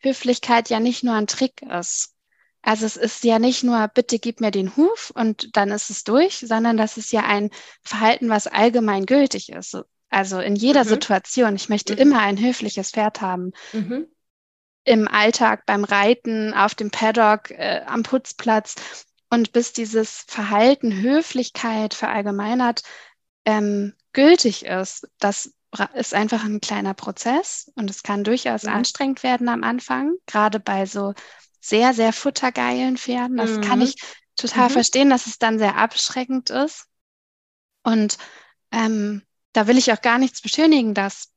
[0.00, 2.14] Höflichkeit ja nicht nur ein Trick ist.
[2.62, 6.02] Also es ist ja nicht nur, bitte gib mir den Huf und dann ist es
[6.02, 7.50] durch, sondern das ist ja ein
[7.82, 9.78] Verhalten, was allgemein gültig ist.
[10.08, 10.88] Also in jeder mhm.
[10.88, 11.56] Situation.
[11.56, 12.00] Ich möchte mhm.
[12.00, 13.52] immer ein höfliches Pferd haben.
[14.86, 14.92] Mhm.
[14.92, 18.74] Im Alltag, beim Reiten, auf dem Paddock, äh, am Putzplatz.
[19.28, 22.82] Und bis dieses Verhalten Höflichkeit verallgemeinert
[23.44, 25.52] ähm, gültig ist, das
[25.94, 28.72] ist einfach ein kleiner Prozess und es kann durchaus ja.
[28.72, 31.12] anstrengend werden am Anfang, gerade bei so
[31.60, 33.36] sehr, sehr futtergeilen Pferden.
[33.36, 33.60] Das mhm.
[33.62, 33.96] kann ich
[34.36, 34.72] total mhm.
[34.72, 36.86] verstehen, dass es dann sehr abschreckend ist.
[37.82, 38.18] Und
[38.70, 39.22] ähm,
[39.52, 41.32] da will ich auch gar nichts beschönigen, dass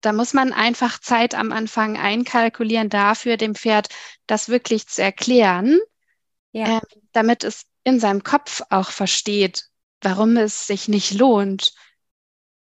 [0.00, 3.88] da muss man einfach Zeit am Anfang einkalkulieren dafür, dem Pferd
[4.26, 5.78] das wirklich zu erklären,
[6.52, 6.78] ja.
[6.78, 6.80] äh,
[7.12, 9.64] damit es in seinem Kopf auch versteht,
[10.02, 11.72] warum es sich nicht lohnt,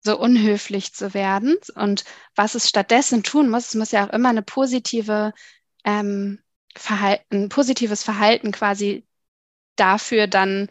[0.04, 3.70] so unhöflich zu werden und was es stattdessen tun muss.
[3.70, 5.34] Es muss ja auch immer eine positive
[5.84, 6.40] ähm,
[6.76, 9.06] Verhalten, positives Verhalten quasi
[9.76, 10.70] dafür dann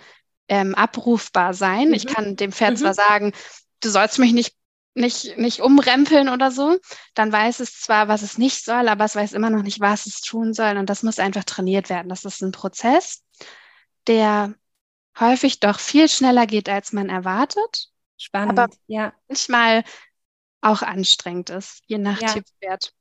[0.48, 1.88] ähm, abrufbar sein.
[1.88, 1.94] Mhm.
[1.94, 2.76] Ich kann dem Pferd mhm.
[2.76, 3.32] zwar sagen,
[3.80, 4.54] du sollst mich nicht
[4.94, 6.78] nicht, nicht umrempeln oder so,
[7.14, 10.06] dann weiß es zwar, was es nicht soll, aber es weiß immer noch nicht, was
[10.06, 10.76] es tun soll.
[10.76, 12.08] Und das muss einfach trainiert werden.
[12.08, 13.22] Das ist ein Prozess,
[14.06, 14.54] der
[15.18, 17.90] häufig doch viel schneller geht, als man erwartet.
[18.16, 19.12] Spannend, aber ja.
[19.28, 19.84] manchmal
[20.60, 22.32] auch anstrengend ist, je nach ja.
[22.32, 22.94] Typwert.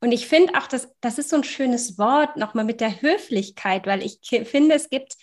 [0.00, 3.86] Und ich finde auch, dass das ist so ein schönes Wort nochmal mit der Höflichkeit,
[3.86, 5.16] weil ich finde, es gibt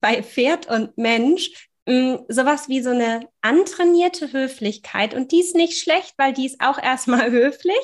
[0.00, 5.14] bei Pferd und Mensch mh, mm, sowas wie so eine antrainierte Höflichkeit.
[5.14, 7.76] Und die ist nicht schlecht, weil die ist auch erstmal höflich.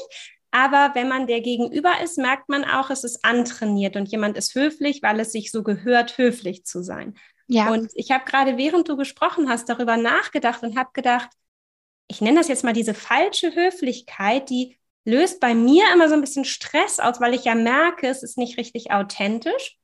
[0.51, 4.55] Aber wenn man der Gegenüber ist, merkt man auch, es ist antrainiert und jemand ist
[4.55, 7.19] höflich, weil es sich so gehört, höflich zu sein.
[7.49, 7.71] Ja.
[7.71, 11.29] Und ich habe gerade, während du gesprochen hast, darüber nachgedacht und habe gedacht,
[12.09, 16.21] ich nenne das jetzt mal diese falsche Höflichkeit, die löst bei mir immer so ein
[16.21, 19.77] bisschen Stress aus, weil ich ja merke, es ist nicht richtig authentisch.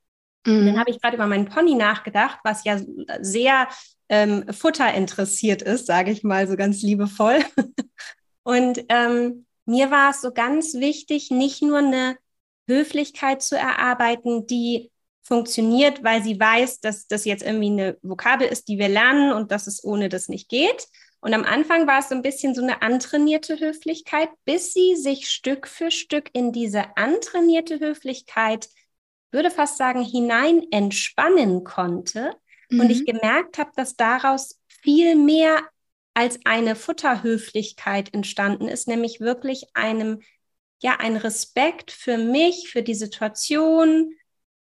[0.45, 0.67] Mhm.
[0.67, 2.81] Dann habe ich gerade über meinen Pony nachgedacht, was ja
[3.21, 3.69] sehr
[4.09, 7.41] ähm, Futter interessiert ist, sage ich mal so ganz liebevoll.
[8.43, 12.17] und ähm, mir war es so ganz wichtig, nicht nur eine
[12.69, 14.91] Höflichkeit zu erarbeiten, die
[15.23, 19.53] funktioniert, weil sie weiß, dass das jetzt irgendwie eine Vokabel ist, die wir lernen und
[19.53, 20.89] dass es ohne das nicht geht.
[21.21, 25.31] Und am Anfang war es so ein bisschen so eine antrainierte Höflichkeit, bis sie sich
[25.31, 28.69] Stück für Stück in diese antrainierte Höflichkeit,
[29.33, 32.35] würde fast sagen, hinein entspannen konnte.
[32.71, 32.81] Mhm.
[32.81, 33.07] Und ich mhm.
[33.07, 35.61] gemerkt habe, dass daraus viel mehr
[36.15, 40.21] als eine Futterhöflichkeit entstanden ist, nämlich wirklich einem,
[40.83, 44.15] ja, ein Respekt für mich, für die Situation,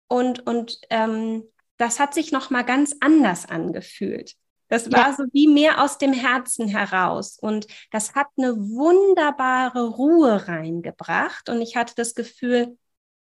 [0.09, 1.44] und, und ähm,
[1.76, 4.35] das hat sich nochmal ganz anders angefühlt.
[4.68, 5.14] Das war ja.
[5.14, 7.38] so wie mehr aus dem Herzen heraus.
[7.40, 11.48] Und das hat eine wunderbare Ruhe reingebracht.
[11.48, 12.76] Und ich hatte das Gefühl,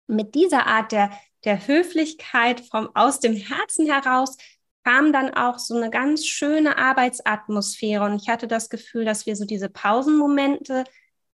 [0.08, 1.12] mit dieser Art der,
[1.44, 4.38] der Höflichkeit vom, aus dem Herzen heraus
[4.84, 8.04] kam dann auch so eine ganz schöne Arbeitsatmosphäre.
[8.06, 10.86] Und ich hatte das Gefühl, dass wir so diese Pausenmomente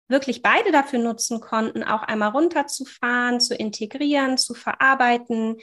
[0.08, 5.56] wirklich beide dafür nutzen konnten, auch einmal runterzufahren, zu integrieren, zu verarbeiten,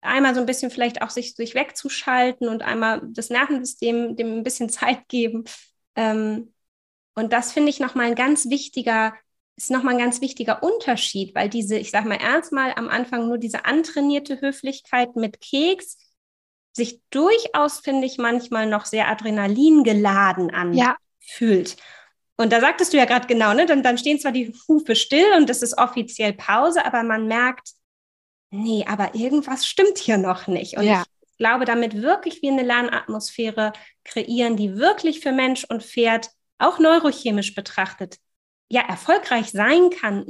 [0.00, 4.42] einmal so ein bisschen vielleicht auch sich, sich wegzuschalten und einmal das Nervensystem dem ein
[4.42, 5.44] bisschen Zeit geben.
[5.94, 6.52] Ähm,
[7.14, 9.14] und das finde ich nochmal ein ganz wichtiger,
[9.56, 13.38] ist nochmal ein ganz wichtiger Unterschied, weil diese, ich sage mal erstmal am Anfang nur
[13.38, 15.98] diese antrainierte Höflichkeit mit Keks
[16.72, 21.70] sich durchaus, finde ich, manchmal noch sehr adrenalingeladen anfühlt.
[21.70, 21.76] Ja.
[22.36, 23.64] Und da sagtest du ja gerade genau, ne?
[23.64, 27.70] Dann, dann stehen zwar die Hufe still und es ist offiziell Pause, aber man merkt,
[28.50, 30.76] nee, aber irgendwas stimmt hier noch nicht.
[30.76, 31.02] Und ja.
[31.22, 33.72] ich glaube, damit wirklich wir eine Lernatmosphäre
[34.04, 38.18] kreieren, die wirklich für Mensch und Pferd auch neurochemisch betrachtet
[38.68, 40.24] ja erfolgreich sein kann,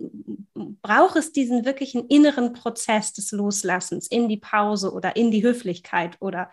[0.82, 6.16] braucht es diesen wirklichen inneren Prozess des Loslassens in die Pause oder in die Höflichkeit
[6.20, 6.50] oder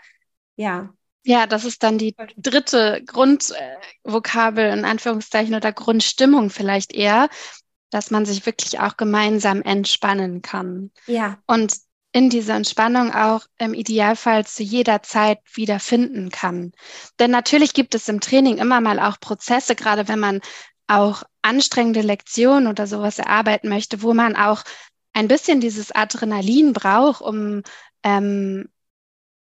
[0.55, 0.93] ja.
[1.25, 7.29] Ja, das ist dann die dritte Grundvokabel in Anführungszeichen oder Grundstimmung vielleicht eher,
[7.89, 10.91] dass man sich wirklich auch gemeinsam entspannen kann.
[11.07, 11.37] Ja.
[11.47, 11.75] Und
[12.11, 16.71] in dieser Entspannung auch im Idealfall zu jeder Zeit wieder finden kann.
[17.19, 20.41] Denn natürlich gibt es im Training immer mal auch Prozesse, gerade wenn man
[20.87, 24.63] auch anstrengende Lektionen oder sowas erarbeiten möchte, wo man auch
[25.13, 27.63] ein bisschen dieses Adrenalin braucht, um,
[28.03, 28.69] ähm,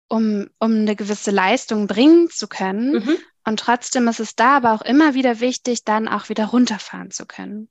[0.09, 3.05] um, um eine gewisse Leistung bringen zu können.
[3.05, 3.17] Mhm.
[3.45, 7.27] Und trotzdem ist es da aber auch immer wieder wichtig, dann auch wieder runterfahren zu
[7.27, 7.71] können.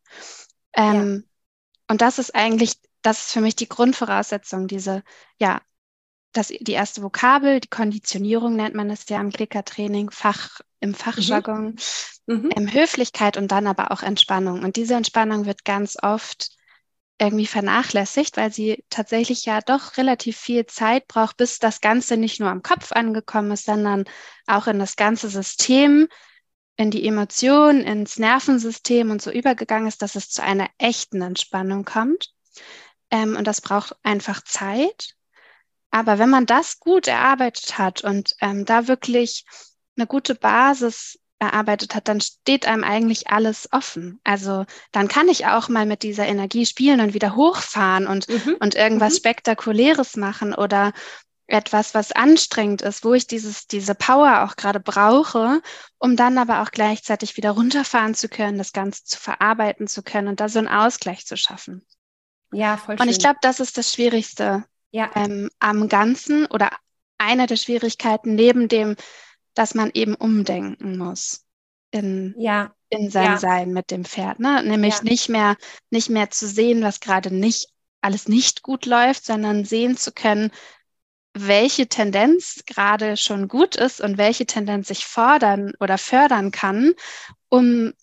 [0.73, 1.91] Ähm, ja.
[1.91, 5.03] Und das ist eigentlich das ist für mich die Grundvoraussetzung, diese,
[5.37, 5.61] ja,
[6.33, 11.77] das, die erste Vokabel, die Konditionierung nennt man es ja im Klickertraining, Fach, im Fachjargon,
[12.25, 12.35] mhm.
[12.35, 12.49] Mhm.
[12.55, 14.63] Ähm, Höflichkeit und dann aber auch Entspannung.
[14.63, 16.51] Und diese Entspannung wird ganz oft
[17.19, 22.39] irgendwie vernachlässigt, weil sie tatsächlich ja doch relativ viel Zeit braucht, bis das Ganze nicht
[22.39, 24.05] nur am Kopf angekommen ist, sondern
[24.47, 26.07] auch in das ganze System,
[26.77, 31.83] in die Emotionen, ins Nervensystem und so übergegangen ist, dass es zu einer echten Entspannung
[31.83, 32.31] kommt.
[33.11, 35.15] Ähm, und das braucht einfach Zeit.
[35.91, 39.43] Aber wenn man das gut erarbeitet hat und ähm, da wirklich
[39.99, 44.19] eine gute Basis erarbeitet hat, dann steht einem eigentlich alles offen.
[44.23, 48.57] Also dann kann ich auch mal mit dieser Energie spielen und wieder hochfahren und, mhm.
[48.59, 49.17] und irgendwas mhm.
[49.17, 50.91] Spektakuläres machen oder
[51.47, 55.61] etwas, was anstrengend ist, wo ich dieses, diese Power auch gerade brauche,
[55.97, 60.27] um dann aber auch gleichzeitig wieder runterfahren zu können, das Ganze zu verarbeiten zu können
[60.27, 61.85] und da so einen Ausgleich zu schaffen.
[62.51, 63.07] Ja, voll schön.
[63.07, 65.09] Und ich glaube, das ist das Schwierigste ja.
[65.15, 66.69] ähm, am Ganzen oder
[67.17, 68.95] eine der Schwierigkeiten neben dem,
[69.53, 71.45] dass man eben umdenken muss
[71.91, 72.73] in, ja.
[72.89, 73.37] in sein ja.
[73.37, 74.39] Sein mit dem Pferd.
[74.39, 74.63] Ne?
[74.63, 75.03] Nämlich ja.
[75.03, 75.57] nicht, mehr,
[75.89, 77.69] nicht mehr zu sehen, was gerade nicht
[78.01, 80.51] alles nicht gut läuft, sondern sehen zu können,
[81.33, 86.93] welche Tendenz gerade schon gut ist und welche Tendenz ich fordern oder fördern kann,
[87.49, 87.93] um,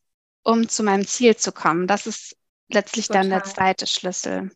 [0.42, 1.87] um zu meinem Ziel zu kommen.
[1.87, 2.37] Das ist
[2.68, 3.22] letztlich total.
[3.22, 4.50] dann der zweite Schlüssel.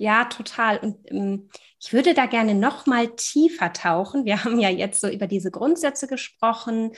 [0.00, 0.78] Ja, total.
[0.78, 4.24] Und ähm, ich würde da gerne noch mal tiefer tauchen.
[4.24, 6.92] Wir haben ja jetzt so über diese Grundsätze gesprochen.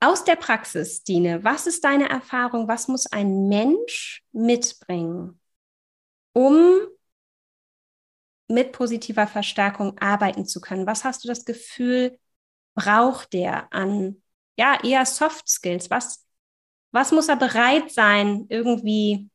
[0.00, 2.68] Aus der Praxis, Dine, was ist deine Erfahrung?
[2.68, 5.40] Was muss ein Mensch mitbringen,
[6.34, 6.76] um
[8.48, 10.86] mit positiver Verstärkung arbeiten zu können?
[10.86, 12.18] Was hast du das Gefühl,
[12.74, 14.22] braucht der an
[14.58, 15.88] ja eher Soft Skills?
[15.88, 16.26] Was
[16.90, 19.30] was muss er bereit sein, irgendwie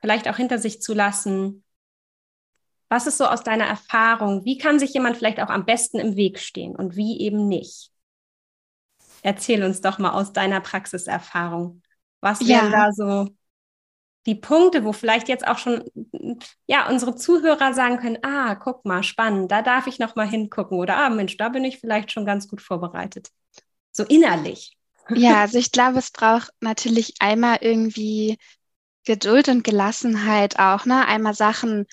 [0.00, 1.64] vielleicht auch hinter sich zu lassen?
[2.88, 4.44] Was ist so aus deiner Erfahrung?
[4.44, 7.90] Wie kann sich jemand vielleicht auch am besten im Weg stehen und wie eben nicht?
[9.22, 11.82] Erzähl uns doch mal aus deiner Praxiserfahrung.
[12.20, 12.62] Was ja.
[12.62, 13.28] wären da so
[14.26, 15.84] die Punkte, wo vielleicht jetzt auch schon
[16.66, 20.78] ja unsere Zuhörer sagen können: Ah, guck mal, spannend, da darf ich noch mal hingucken
[20.78, 23.30] oder ah Mensch, da bin ich vielleicht schon ganz gut vorbereitet.
[23.92, 24.76] So innerlich.
[25.10, 28.38] Ja, also ich glaube, es braucht natürlich einmal irgendwie
[29.04, 31.06] Geduld und Gelassenheit auch, ne?
[31.06, 31.86] Einmal Sachen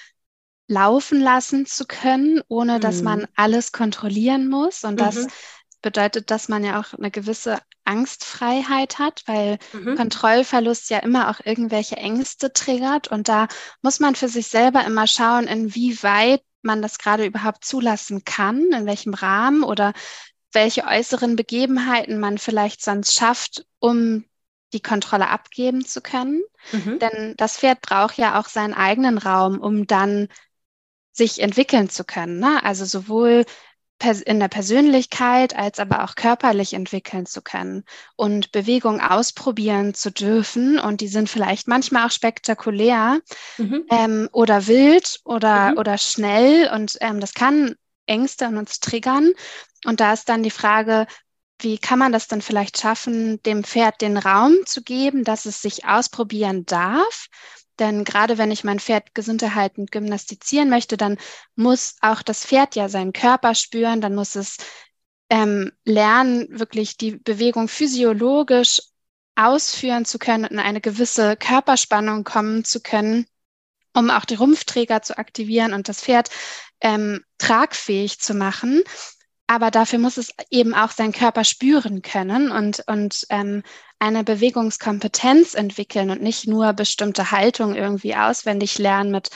[0.73, 2.81] laufen lassen zu können, ohne mhm.
[2.81, 3.27] dass man mhm.
[3.35, 4.83] alles kontrollieren muss.
[4.83, 5.27] Und das mhm.
[5.81, 9.95] bedeutet, dass man ja auch eine gewisse Angstfreiheit hat, weil mhm.
[9.95, 13.09] Kontrollverlust ja immer auch irgendwelche Ängste triggert.
[13.09, 13.47] Und da
[13.81, 18.85] muss man für sich selber immer schauen, inwieweit man das gerade überhaupt zulassen kann, in
[18.85, 19.93] welchem Rahmen oder
[20.53, 24.25] welche äußeren Begebenheiten man vielleicht sonst schafft, um
[24.71, 26.41] die Kontrolle abgeben zu können.
[26.71, 26.99] Mhm.
[26.99, 30.29] Denn das Pferd braucht ja auch seinen eigenen Raum, um dann
[31.13, 32.39] sich entwickeln zu können.
[32.39, 32.63] Ne?
[32.63, 33.45] Also sowohl
[34.25, 37.85] in der Persönlichkeit als aber auch körperlich entwickeln zu können
[38.17, 40.77] und Bewegung ausprobieren zu dürfen.
[40.77, 43.21] Und die sind vielleicht manchmal auch spektakulär
[43.57, 43.85] mhm.
[43.89, 45.77] ähm, oder wild oder, mhm.
[45.77, 46.69] oder schnell.
[46.73, 49.31] Und ähm, das kann Ängste an uns triggern.
[49.85, 51.07] Und da ist dann die Frage,
[51.59, 55.61] wie kann man das dann vielleicht schaffen, dem Pferd den Raum zu geben, dass es
[55.61, 57.27] sich ausprobieren darf?
[57.79, 61.17] Denn gerade wenn ich mein Pferd gesund erhalten gymnastizieren möchte, dann
[61.55, 64.57] muss auch das Pferd ja seinen Körper spüren, dann muss es
[65.29, 68.81] ähm, lernen, wirklich die Bewegung physiologisch
[69.35, 73.25] ausführen zu können und in eine gewisse Körperspannung kommen zu können,
[73.93, 76.29] um auch die Rumpfträger zu aktivieren und das Pferd
[76.81, 78.83] ähm, tragfähig zu machen.
[79.47, 83.63] Aber dafür muss es eben auch seinen Körper spüren können und, und ähm,
[83.99, 89.29] eine Bewegungskompetenz entwickeln und nicht nur bestimmte Haltung irgendwie auswendig lernen mit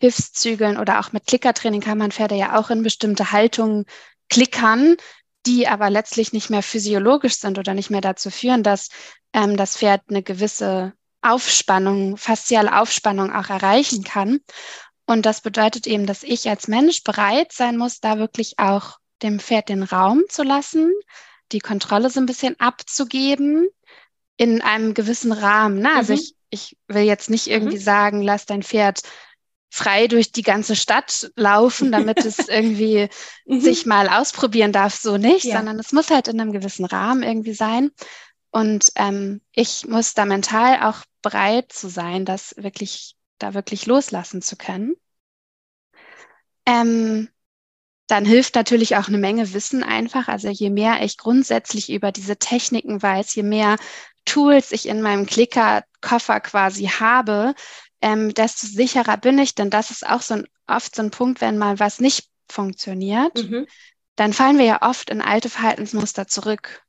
[0.00, 3.84] Hilfszügeln oder auch mit Klickertraining kann man Pferde ja auch in bestimmte Haltungen
[4.28, 4.96] klickern,
[5.46, 8.90] die aber letztlich nicht mehr physiologisch sind oder nicht mehr dazu führen, dass
[9.32, 10.92] ähm, das Pferd eine gewisse
[11.22, 14.40] Aufspannung, fasziale Aufspannung auch erreichen kann.
[15.06, 19.40] Und das bedeutet eben, dass ich als Mensch bereit sein muss, da wirklich auch dem
[19.40, 20.92] Pferd den Raum zu lassen,
[21.52, 23.68] die Kontrolle so ein bisschen abzugeben
[24.36, 25.80] in einem gewissen Rahmen.
[25.80, 25.90] Ne?
[25.94, 26.20] Also mhm.
[26.20, 27.82] ich, ich will jetzt nicht irgendwie mhm.
[27.82, 29.02] sagen, lass dein Pferd
[29.70, 33.08] frei durch die ganze Stadt laufen, damit es irgendwie
[33.46, 33.60] mhm.
[33.60, 35.56] sich mal ausprobieren darf, so nicht, ja.
[35.56, 37.90] sondern es muss halt in einem gewissen Rahmen irgendwie sein.
[38.50, 44.40] Und ähm, ich muss da mental auch bereit zu sein, das wirklich, da wirklich loslassen
[44.40, 44.94] zu können.
[46.64, 47.28] Ähm,
[48.08, 50.28] dann hilft natürlich auch eine Menge Wissen einfach.
[50.28, 53.76] Also je mehr ich grundsätzlich über diese Techniken weiß, je mehr
[54.24, 57.54] Tools ich in meinem Klicker-Koffer quasi habe,
[58.00, 59.54] ähm, desto sicherer bin ich.
[59.54, 63.36] Denn das ist auch so ein, oft so ein Punkt, wenn mal was nicht funktioniert,
[63.36, 63.66] mhm.
[64.16, 66.82] dann fallen wir ja oft in alte Verhaltensmuster zurück.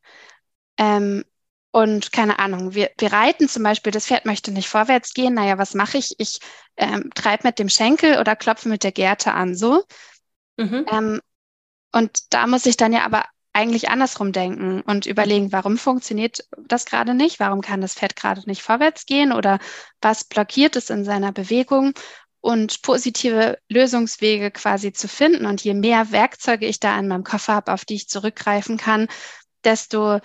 [0.77, 1.25] Ähm,
[1.71, 5.33] und keine Ahnung, wir, wir reiten zum Beispiel, das Pferd möchte nicht vorwärts gehen.
[5.35, 6.15] Naja, was mache ich?
[6.17, 6.39] Ich
[6.77, 9.83] ähm, treibe mit dem Schenkel oder klopfe mit der Gerte an, so.
[10.59, 10.85] Mhm.
[10.91, 11.21] Ähm,
[11.91, 16.85] und da muss ich dann ja aber eigentlich andersrum denken und überlegen, warum funktioniert das
[16.85, 17.39] gerade nicht?
[17.39, 19.31] Warum kann das Pferd gerade nicht vorwärts gehen?
[19.31, 19.59] Oder
[20.01, 21.93] was blockiert es in seiner Bewegung?
[22.41, 25.45] Und positive Lösungswege quasi zu finden.
[25.45, 29.07] Und je mehr Werkzeuge ich da in meinem Koffer habe, auf die ich zurückgreifen kann,
[29.63, 30.19] desto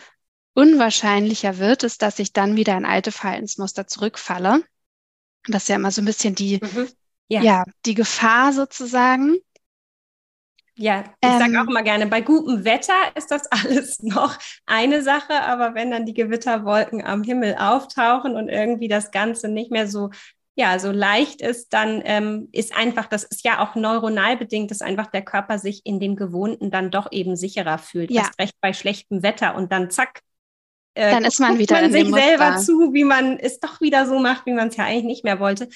[0.52, 4.62] unwahrscheinlicher wird es, dass ich dann wieder in alte Verhaltensmuster zurückfalle.
[5.48, 6.88] Das ist ja immer so ein bisschen die, mhm.
[7.28, 7.42] ja.
[7.42, 7.64] ja.
[7.84, 9.38] die Gefahr sozusagen.
[10.76, 15.02] Ja, ich ähm, sage auch immer gerne, bei gutem Wetter ist das alles noch eine
[15.02, 19.86] Sache, aber wenn dann die Gewitterwolken am Himmel auftauchen und irgendwie das Ganze nicht mehr
[19.86, 20.10] so
[20.56, 24.82] ja, so leicht ist, dann ähm, ist einfach, das ist ja auch neuronal bedingt, dass
[24.82, 28.10] einfach der Körper sich in dem Gewohnten dann doch eben sicherer fühlt.
[28.10, 28.22] Ja.
[28.22, 30.20] Erst recht bei schlechtem Wetter und dann zack,
[30.94, 34.20] äh, dann ist man wieder man sich selber zu, wie man es doch wieder so
[34.20, 35.68] macht, wie man es ja eigentlich nicht mehr wollte.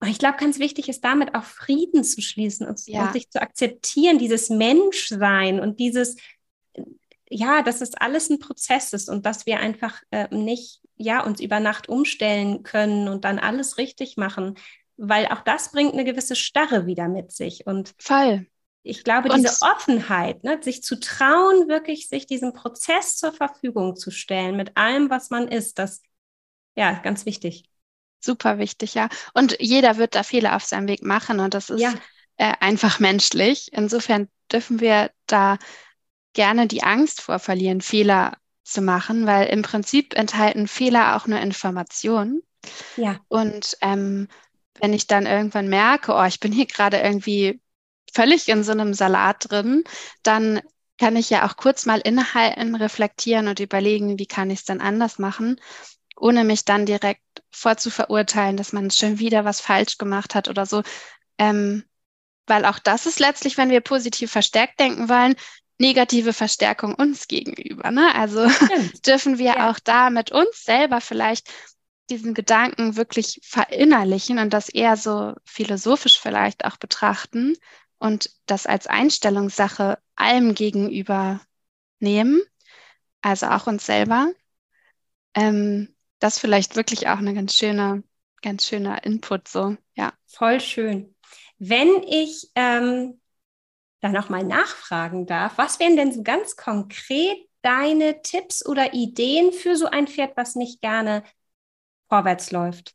[0.00, 3.06] Und ich glaube, ganz wichtig ist damit auch Frieden zu schließen und, ja.
[3.06, 6.16] und sich zu akzeptieren, dieses Menschsein und dieses,
[7.28, 11.40] ja, dass es alles ein Prozess ist und dass wir einfach äh, nicht, ja, uns
[11.40, 14.56] über Nacht umstellen können und dann alles richtig machen,
[14.96, 18.46] weil auch das bringt eine gewisse Starre wieder mit sich und Fall.
[18.84, 23.96] Ich glaube, und diese Offenheit, ne, sich zu trauen, wirklich sich diesem Prozess zur Verfügung
[23.96, 26.02] zu stellen, mit allem, was man ist, das,
[26.76, 27.64] ja, ganz wichtig.
[28.20, 29.08] Super wichtig, ja.
[29.34, 31.94] Und jeder wird da Fehler auf seinem Weg machen und das ist ja.
[32.36, 33.68] äh, einfach menschlich.
[33.72, 35.58] Insofern dürfen wir da
[36.32, 41.40] gerne die Angst vor verlieren, Fehler zu machen, weil im Prinzip enthalten Fehler auch nur
[41.40, 42.42] Informationen.
[42.96, 43.20] Ja.
[43.28, 44.28] Und ähm,
[44.80, 47.60] wenn ich dann irgendwann merke, oh, ich bin hier gerade irgendwie
[48.12, 49.84] völlig in so einem Salat drin,
[50.22, 50.60] dann
[50.98, 54.80] kann ich ja auch kurz mal innehalten, reflektieren und überlegen, wie kann ich es denn
[54.80, 55.60] anders machen,
[56.20, 60.82] ohne mich dann direkt vorzuverurteilen, dass man schon wieder was falsch gemacht hat oder so.
[61.38, 61.84] Ähm,
[62.46, 65.36] weil auch das ist letztlich, wenn wir positiv verstärkt denken wollen,
[65.78, 67.90] negative Verstärkung uns gegenüber.
[67.90, 68.14] Ne?
[68.14, 68.46] Also
[69.06, 69.70] dürfen wir ja.
[69.70, 71.48] auch da mit uns selber vielleicht
[72.10, 77.54] diesen Gedanken wirklich verinnerlichen und das eher so philosophisch vielleicht auch betrachten
[77.98, 81.40] und das als Einstellungssache allem gegenüber
[82.00, 82.40] nehmen,
[83.20, 84.32] also auch uns selber.
[85.34, 88.02] Ähm, das vielleicht wirklich auch eine ganz schöne,
[88.42, 90.12] ganz schöner Input so, ja.
[90.26, 91.14] Voll schön.
[91.58, 93.20] Wenn ich ähm,
[94.00, 99.76] da nochmal nachfragen darf, was wären denn so ganz konkret deine Tipps oder Ideen für
[99.76, 101.24] so ein Pferd, was nicht gerne
[102.08, 102.94] vorwärts läuft?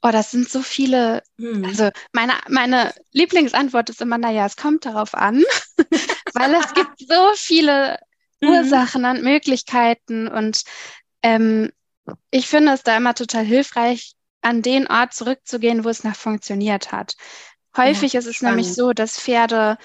[0.00, 1.22] Oh, das sind so viele.
[1.38, 1.64] Hm.
[1.64, 5.42] Also meine, meine Lieblingsantwort ist immer, naja, es kommt darauf an,
[6.34, 7.98] weil es gibt so viele
[8.40, 8.48] mhm.
[8.48, 10.62] Ursachen und Möglichkeiten und
[11.22, 11.72] ähm,
[12.30, 16.92] ich finde es da immer total hilfreich, an den Ort zurückzugehen, wo es noch funktioniert
[16.92, 17.14] hat.
[17.76, 18.56] Häufig ja, ist es spannend.
[18.56, 19.78] nämlich so, dass Pferde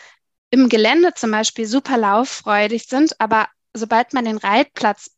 [0.51, 5.11] im Gelände zum Beispiel super lauffreudig sind, aber sobald man den Reitplatz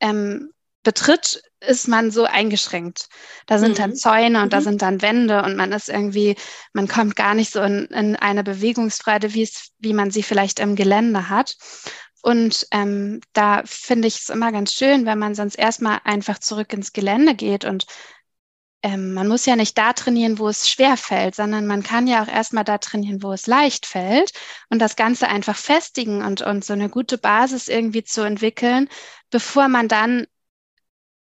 [0.00, 3.08] ähm, betritt, ist man so eingeschränkt.
[3.46, 3.82] Da sind mhm.
[3.82, 4.50] dann Zäune und mhm.
[4.50, 6.36] da sind dann Wände und man ist irgendwie,
[6.72, 10.58] man kommt gar nicht so in, in eine Bewegungsfreude, wie es, wie man sie vielleicht
[10.58, 11.56] im Gelände hat.
[12.22, 16.72] Und ähm, da finde ich es immer ganz schön, wenn man sonst erstmal einfach zurück
[16.72, 17.86] ins Gelände geht und
[18.82, 22.22] ähm, man muss ja nicht da trainieren, wo es schwer fällt, sondern man kann ja
[22.22, 24.32] auch erstmal da trainieren, wo es leicht fällt
[24.70, 28.88] und das Ganze einfach festigen und, und so eine gute Basis irgendwie zu entwickeln,
[29.30, 30.26] bevor man dann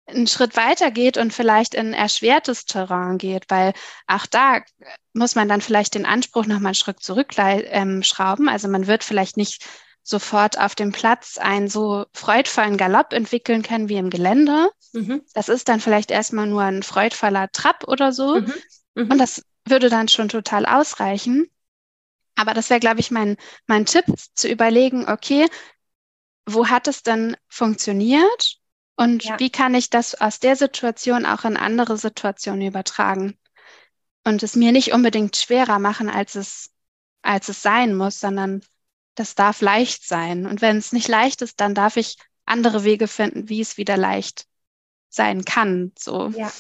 [0.08, 3.74] einen Schritt weiter geht und vielleicht in erschwertes Terrain geht, weil
[4.08, 4.62] auch da
[5.14, 8.48] muss man dann vielleicht den Anspruch nochmal einen Schritt zurückschrauben.
[8.48, 9.66] Ähm, also man wird vielleicht nicht
[10.10, 14.70] sofort auf dem Platz einen so freudvollen Galopp entwickeln können wie im Gelände.
[14.94, 15.22] Mhm.
[15.34, 18.40] Das ist dann vielleicht erstmal nur ein freudvoller Trab oder so.
[18.40, 18.54] Mhm.
[18.96, 19.12] Mhm.
[19.12, 21.48] Und das würde dann schon total ausreichen.
[22.36, 23.38] Aber das wäre, glaube ich, mein,
[23.68, 25.48] mein Tipp, zu überlegen, okay,
[26.46, 28.56] wo hat es denn funktioniert?
[28.96, 29.40] Und ja.
[29.40, 33.38] wie kann ich das aus der Situation auch in andere Situationen übertragen?
[34.30, 36.72] und es mir nicht unbedingt schwerer machen, als es,
[37.22, 38.62] als es sein muss, sondern
[39.20, 40.46] das darf leicht sein.
[40.46, 42.16] Und wenn es nicht leicht ist, dann darf ich
[42.46, 44.46] andere Wege finden, wie es wieder leicht
[45.10, 45.92] sein kann.
[45.98, 46.30] So.
[46.30, 46.52] Ja.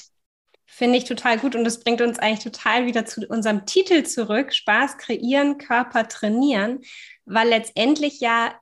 [0.66, 4.54] Finde ich total gut und das bringt uns eigentlich total wieder zu unserem Titel zurück,
[4.54, 6.82] Spaß kreieren, Körper trainieren,
[7.26, 8.54] weil letztendlich ja,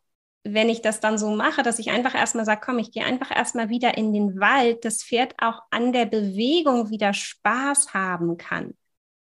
[0.44, 3.36] wenn ich das dann so mache, dass ich einfach erstmal sage, komm, ich gehe einfach
[3.36, 8.76] erstmal wieder in den Wald, das Pferd auch an der Bewegung wieder Spaß haben kann.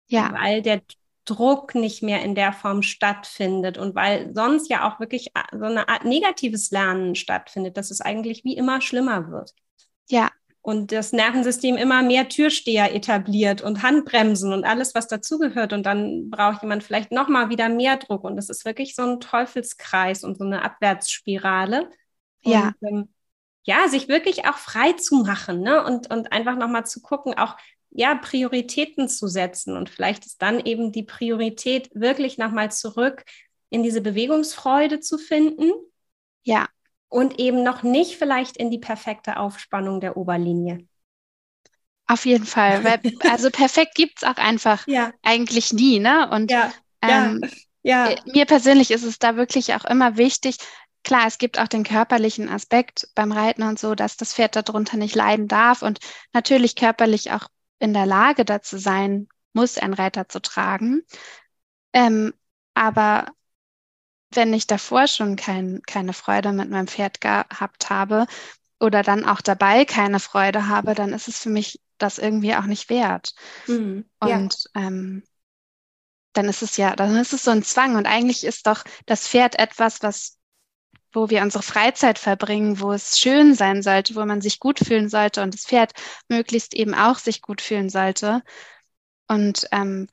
[0.09, 0.33] Ja.
[0.33, 0.83] Weil der
[1.25, 5.89] Druck nicht mehr in der Form stattfindet und weil sonst ja auch wirklich so eine
[5.89, 9.55] Art negatives Lernen stattfindet, dass es eigentlich wie immer schlimmer wird.
[10.09, 10.31] Ja,
[10.65, 15.73] und das Nervensystem immer mehr Türsteher etabliert und Handbremsen und alles, was dazugehört.
[15.73, 18.23] Und dann braucht jemand vielleicht nochmal wieder mehr Druck.
[18.23, 21.91] Und das ist wirklich so ein Teufelskreis und so eine Abwärtsspirale.
[22.43, 22.73] Ja.
[22.81, 23.09] Und, ähm,
[23.65, 25.85] ja, sich wirklich auch frei zu machen ne?
[25.85, 27.57] und, und einfach nochmal zu gucken, auch
[27.95, 29.77] ja, Prioritäten zu setzen.
[29.77, 33.25] Und vielleicht ist dann eben die Priorität, wirklich nochmal zurück
[33.71, 35.71] in diese Bewegungsfreude zu finden.
[36.43, 36.69] Ja
[37.13, 40.87] und eben noch nicht vielleicht in die perfekte Aufspannung der Oberlinie.
[42.07, 42.83] Auf jeden Fall.
[42.85, 45.13] Weil, also perfekt gibt es auch einfach ja.
[45.23, 46.31] eigentlich nie, ne?
[46.31, 46.73] Und ja.
[47.03, 47.43] Ähm,
[47.83, 48.09] ja.
[48.09, 50.57] Äh, mir persönlich ist es da wirklich auch immer wichtig,
[51.05, 54.97] klar, es gibt auch den körperlichen Aspekt beim Reiten und so, dass das Pferd darunter
[54.97, 55.99] nicht leiden darf und
[56.33, 57.47] natürlich körperlich auch
[57.83, 61.03] in der Lage dazu sein muss, einen Reiter zu tragen.
[61.93, 62.33] Ähm,
[62.75, 63.27] aber
[64.31, 68.27] wenn ich davor schon kein, keine Freude mit meinem Pferd gehabt habe
[68.81, 72.65] oder dann auch dabei keine Freude habe, dann ist es für mich das irgendwie auch
[72.65, 73.35] nicht wert.
[73.67, 74.81] Mhm, und ja.
[74.81, 75.25] ähm,
[76.35, 77.97] dann ist es ja, dann ist es so ein Zwang.
[77.97, 80.39] Und eigentlich ist doch das Pferd etwas, was,
[81.13, 85.09] wo wir unsere Freizeit verbringen, wo es schön sein sollte, wo man sich gut fühlen
[85.09, 85.93] sollte und das Pferd
[86.29, 88.43] möglichst eben auch sich gut fühlen sollte.
[89.29, 90.09] Und ähm,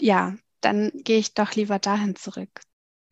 [0.00, 2.50] ja, dann gehe ich doch lieber dahin zurück.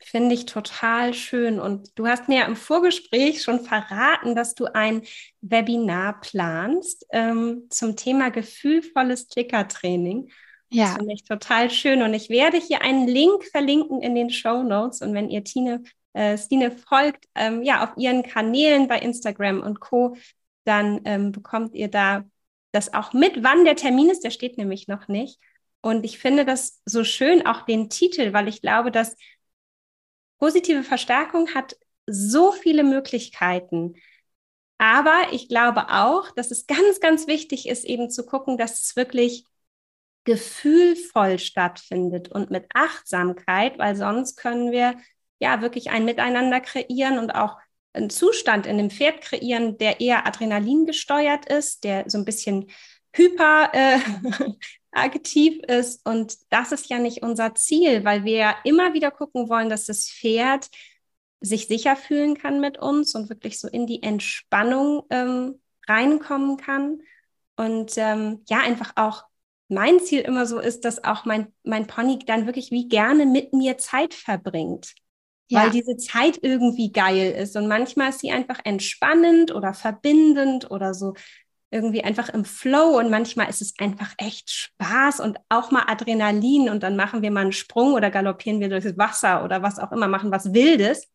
[0.01, 1.59] Finde ich total schön.
[1.59, 5.03] Und du hast mir im Vorgespräch schon verraten, dass du ein
[5.41, 10.31] Webinar planst ähm, zum Thema gefühlvolles Klickertraining.
[10.71, 10.85] Ja.
[10.85, 12.03] Das finde ich total schön.
[12.03, 15.03] Und ich werde hier einen Link verlinken in den Show Notes.
[15.03, 15.83] Und wenn ihr Tine,
[16.13, 20.17] äh, Stine folgt, ähm, ja, auf ihren Kanälen bei Instagram und Co.,
[20.65, 22.25] dann ähm, bekommt ihr da
[22.73, 24.25] das auch mit, wann der Termin ist.
[24.25, 25.41] Der steht nämlich noch nicht.
[25.81, 29.17] Und ich finde das so schön, auch den Titel, weil ich glaube, dass
[30.39, 33.95] Positive Verstärkung hat so viele Möglichkeiten.
[34.79, 38.97] Aber ich glaube auch, dass es ganz, ganz wichtig ist, eben zu gucken, dass es
[38.97, 39.45] wirklich
[40.25, 44.95] gefühlvoll stattfindet und mit Achtsamkeit, weil sonst können wir
[45.39, 47.57] ja wirklich ein Miteinander kreieren und auch
[47.93, 52.71] einen Zustand in dem Pferd kreieren, der eher Adrenalin gesteuert ist, der so ein bisschen
[53.13, 53.99] hyper äh,
[54.93, 56.07] aktiv ist.
[56.07, 59.87] Und das ist ja nicht unser Ziel, weil wir ja immer wieder gucken wollen, dass
[59.87, 60.69] das Pferd
[61.41, 67.01] sich sicher fühlen kann mit uns und wirklich so in die Entspannung ähm, reinkommen kann.
[67.57, 69.25] Und ähm, ja, einfach auch
[69.69, 73.53] mein Ziel immer so ist, dass auch mein, mein Pony dann wirklich wie gerne mit
[73.53, 74.95] mir Zeit verbringt.
[75.49, 75.65] Ja.
[75.65, 77.57] Weil diese Zeit irgendwie geil ist.
[77.57, 81.15] Und manchmal ist sie einfach entspannend oder verbindend oder so
[81.71, 86.71] irgendwie einfach im Flow und manchmal ist es einfach echt Spaß und auch mal Adrenalin
[86.71, 89.93] und dann machen wir mal einen Sprung oder galoppieren wir durchs Wasser oder was auch
[89.93, 91.09] immer, machen was Wildes.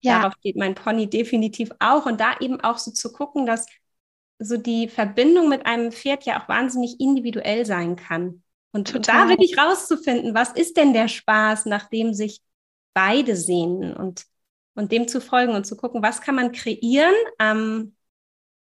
[0.00, 0.18] Ja.
[0.18, 3.66] Darauf geht mein Pony definitiv auch und da eben auch so zu gucken, dass
[4.40, 8.42] so die Verbindung mit einem Pferd ja auch wahnsinnig individuell sein kann.
[8.72, 12.40] Und, und da wirklich rauszufinden, was ist denn der Spaß, nachdem sich
[12.94, 14.24] beide sehnen und,
[14.74, 17.94] und dem zu folgen und zu gucken, was kann man kreieren am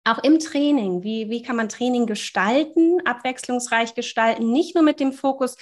[0.06, 5.14] auch im Training, wie, wie kann man Training gestalten, abwechslungsreich gestalten, nicht nur mit dem
[5.14, 5.56] Fokus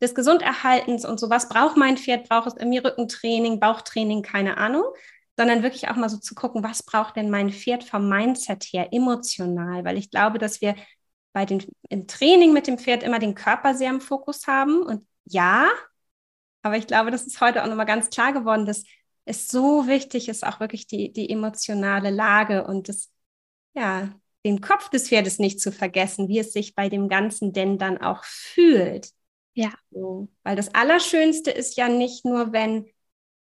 [0.00, 4.84] des Gesunderhaltens und so, was braucht mein Pferd, braucht es irgendwie Rückentraining, Bauchtraining, keine Ahnung,
[5.36, 8.88] sondern wirklich auch mal so zu gucken, was braucht denn mein Pferd vom Mindset her,
[8.92, 10.74] emotional, weil ich glaube, dass wir
[11.32, 15.06] bei den, im Training mit dem Pferd immer den Körper sehr im Fokus haben und
[15.24, 15.68] ja,
[16.62, 18.84] aber ich glaube, das ist heute auch nochmal ganz klar geworden, dass
[19.24, 23.10] es so wichtig ist, auch wirklich die, die emotionale Lage und das
[23.74, 24.08] ja,
[24.44, 27.98] den Kopf des Pferdes nicht zu vergessen, wie es sich bei dem Ganzen denn dann
[27.98, 29.10] auch fühlt.
[29.54, 29.72] Ja.
[29.90, 32.86] So, weil das Allerschönste ist ja nicht nur, wenn,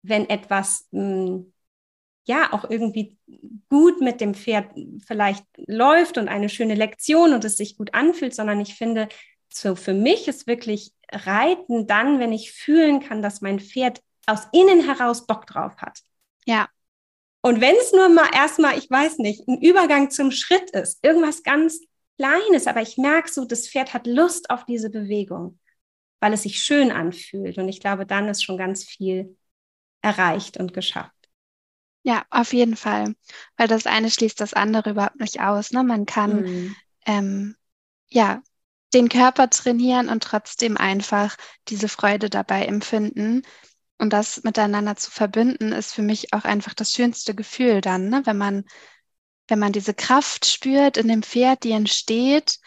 [0.02, 1.52] wenn etwas mh, hm,
[2.28, 3.18] ja auch irgendwie
[3.68, 4.72] gut mit dem Pferd
[5.06, 9.08] vielleicht läuft und eine schöne Lektion und es sich gut anfühlt, sondern ich finde,
[9.52, 14.48] so für mich ist wirklich Reiten dann, wenn ich fühlen kann, dass mein Pferd aus
[14.52, 16.00] innen heraus Bock drauf hat.
[16.46, 16.68] Ja.
[17.42, 21.42] Und wenn es nur mal erstmal, ich weiß nicht, ein Übergang zum Schritt ist, irgendwas
[21.42, 21.80] ganz
[22.18, 25.58] Kleines, aber ich merke so, das Pferd hat Lust auf diese Bewegung,
[26.18, 27.58] weil es sich schön anfühlt.
[27.58, 29.36] Und ich glaube, dann ist schon ganz viel
[30.00, 31.12] erreicht und geschafft.
[32.04, 33.14] Ja, auf jeden Fall.
[33.56, 35.72] Weil das eine schließt das andere überhaupt nicht aus.
[35.72, 35.82] Ne?
[35.82, 36.76] Man kann mhm.
[37.04, 37.56] ähm,
[38.08, 38.42] ja
[38.94, 41.36] den Körper trainieren und trotzdem einfach
[41.68, 43.42] diese Freude dabei empfinden.
[43.98, 48.22] Und das miteinander zu verbinden, ist für mich auch einfach das schönste Gefühl dann, ne?
[48.24, 48.64] wenn man,
[49.48, 52.58] wenn man diese Kraft spürt in dem Pferd, die entsteht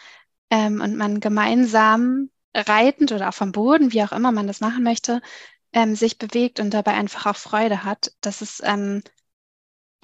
[0.50, 4.82] ähm, und man gemeinsam reitend oder auch vom Boden, wie auch immer man das machen
[4.82, 5.20] möchte,
[5.72, 8.12] ähm, sich bewegt und dabei einfach auch Freude hat.
[8.20, 9.02] Das ist ähm,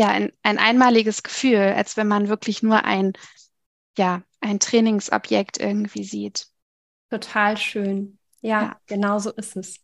[0.01, 3.15] ja ein, ein einmaliges Gefühl, als wenn man wirklich nur ein,
[3.99, 6.47] ja, ein Trainingsobjekt irgendwie sieht.
[7.11, 8.19] Total schön.
[8.41, 8.81] Ja, ja.
[8.87, 9.81] genau so ist es.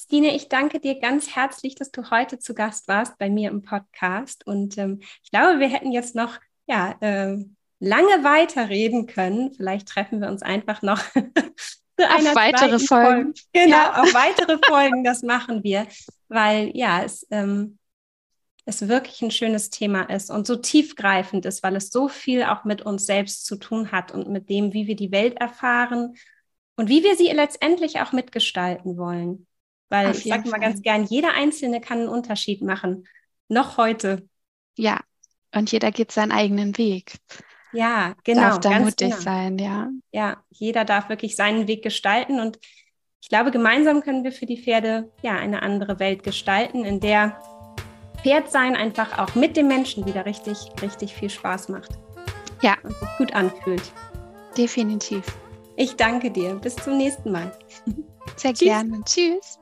[0.00, 3.62] Stine, ich danke dir ganz herzlich, dass du heute zu Gast warst bei mir im
[3.62, 4.46] Podcast.
[4.46, 7.36] Und ähm, ich glaube, wir hätten jetzt noch ja, äh,
[7.80, 9.52] lange weiterreden können.
[9.52, 13.34] Vielleicht treffen wir uns einfach noch zu einer auf weitere Folgen.
[13.34, 13.40] Folge.
[13.52, 14.02] Genau, ja.
[14.02, 15.86] auf weitere Folgen, das machen wir.
[16.28, 17.77] Weil ja, es, ähm,
[18.68, 22.64] es wirklich ein schönes Thema ist und so tiefgreifend ist, weil es so viel auch
[22.64, 26.14] mit uns selbst zu tun hat und mit dem, wie wir die Welt erfahren
[26.76, 29.46] und wie wir sie letztendlich auch mitgestalten wollen.
[29.88, 33.08] Weil ich sage mal ganz gern, jeder Einzelne kann einen Unterschied machen.
[33.48, 34.28] Noch heute.
[34.76, 35.00] Ja,
[35.54, 37.14] und jeder geht seinen eigenen Weg.
[37.72, 38.42] Ja, genau.
[38.42, 39.20] Darf da mutig genau.
[39.22, 39.88] sein, ja.
[40.12, 42.58] Ja, jeder darf wirklich seinen Weg gestalten und
[43.22, 47.40] ich glaube, gemeinsam können wir für die Pferde ja eine andere Welt gestalten, in der
[48.22, 51.98] Pferdsein einfach auch mit dem Menschen wieder richtig, richtig viel Spaß macht.
[52.62, 52.76] Ja.
[52.82, 53.92] Und sich gut anfühlt.
[54.56, 55.24] Definitiv.
[55.76, 56.54] Ich danke dir.
[56.56, 57.52] Bis zum nächsten Mal.
[58.36, 59.00] Sehr gerne.
[59.04, 59.58] Tschüss.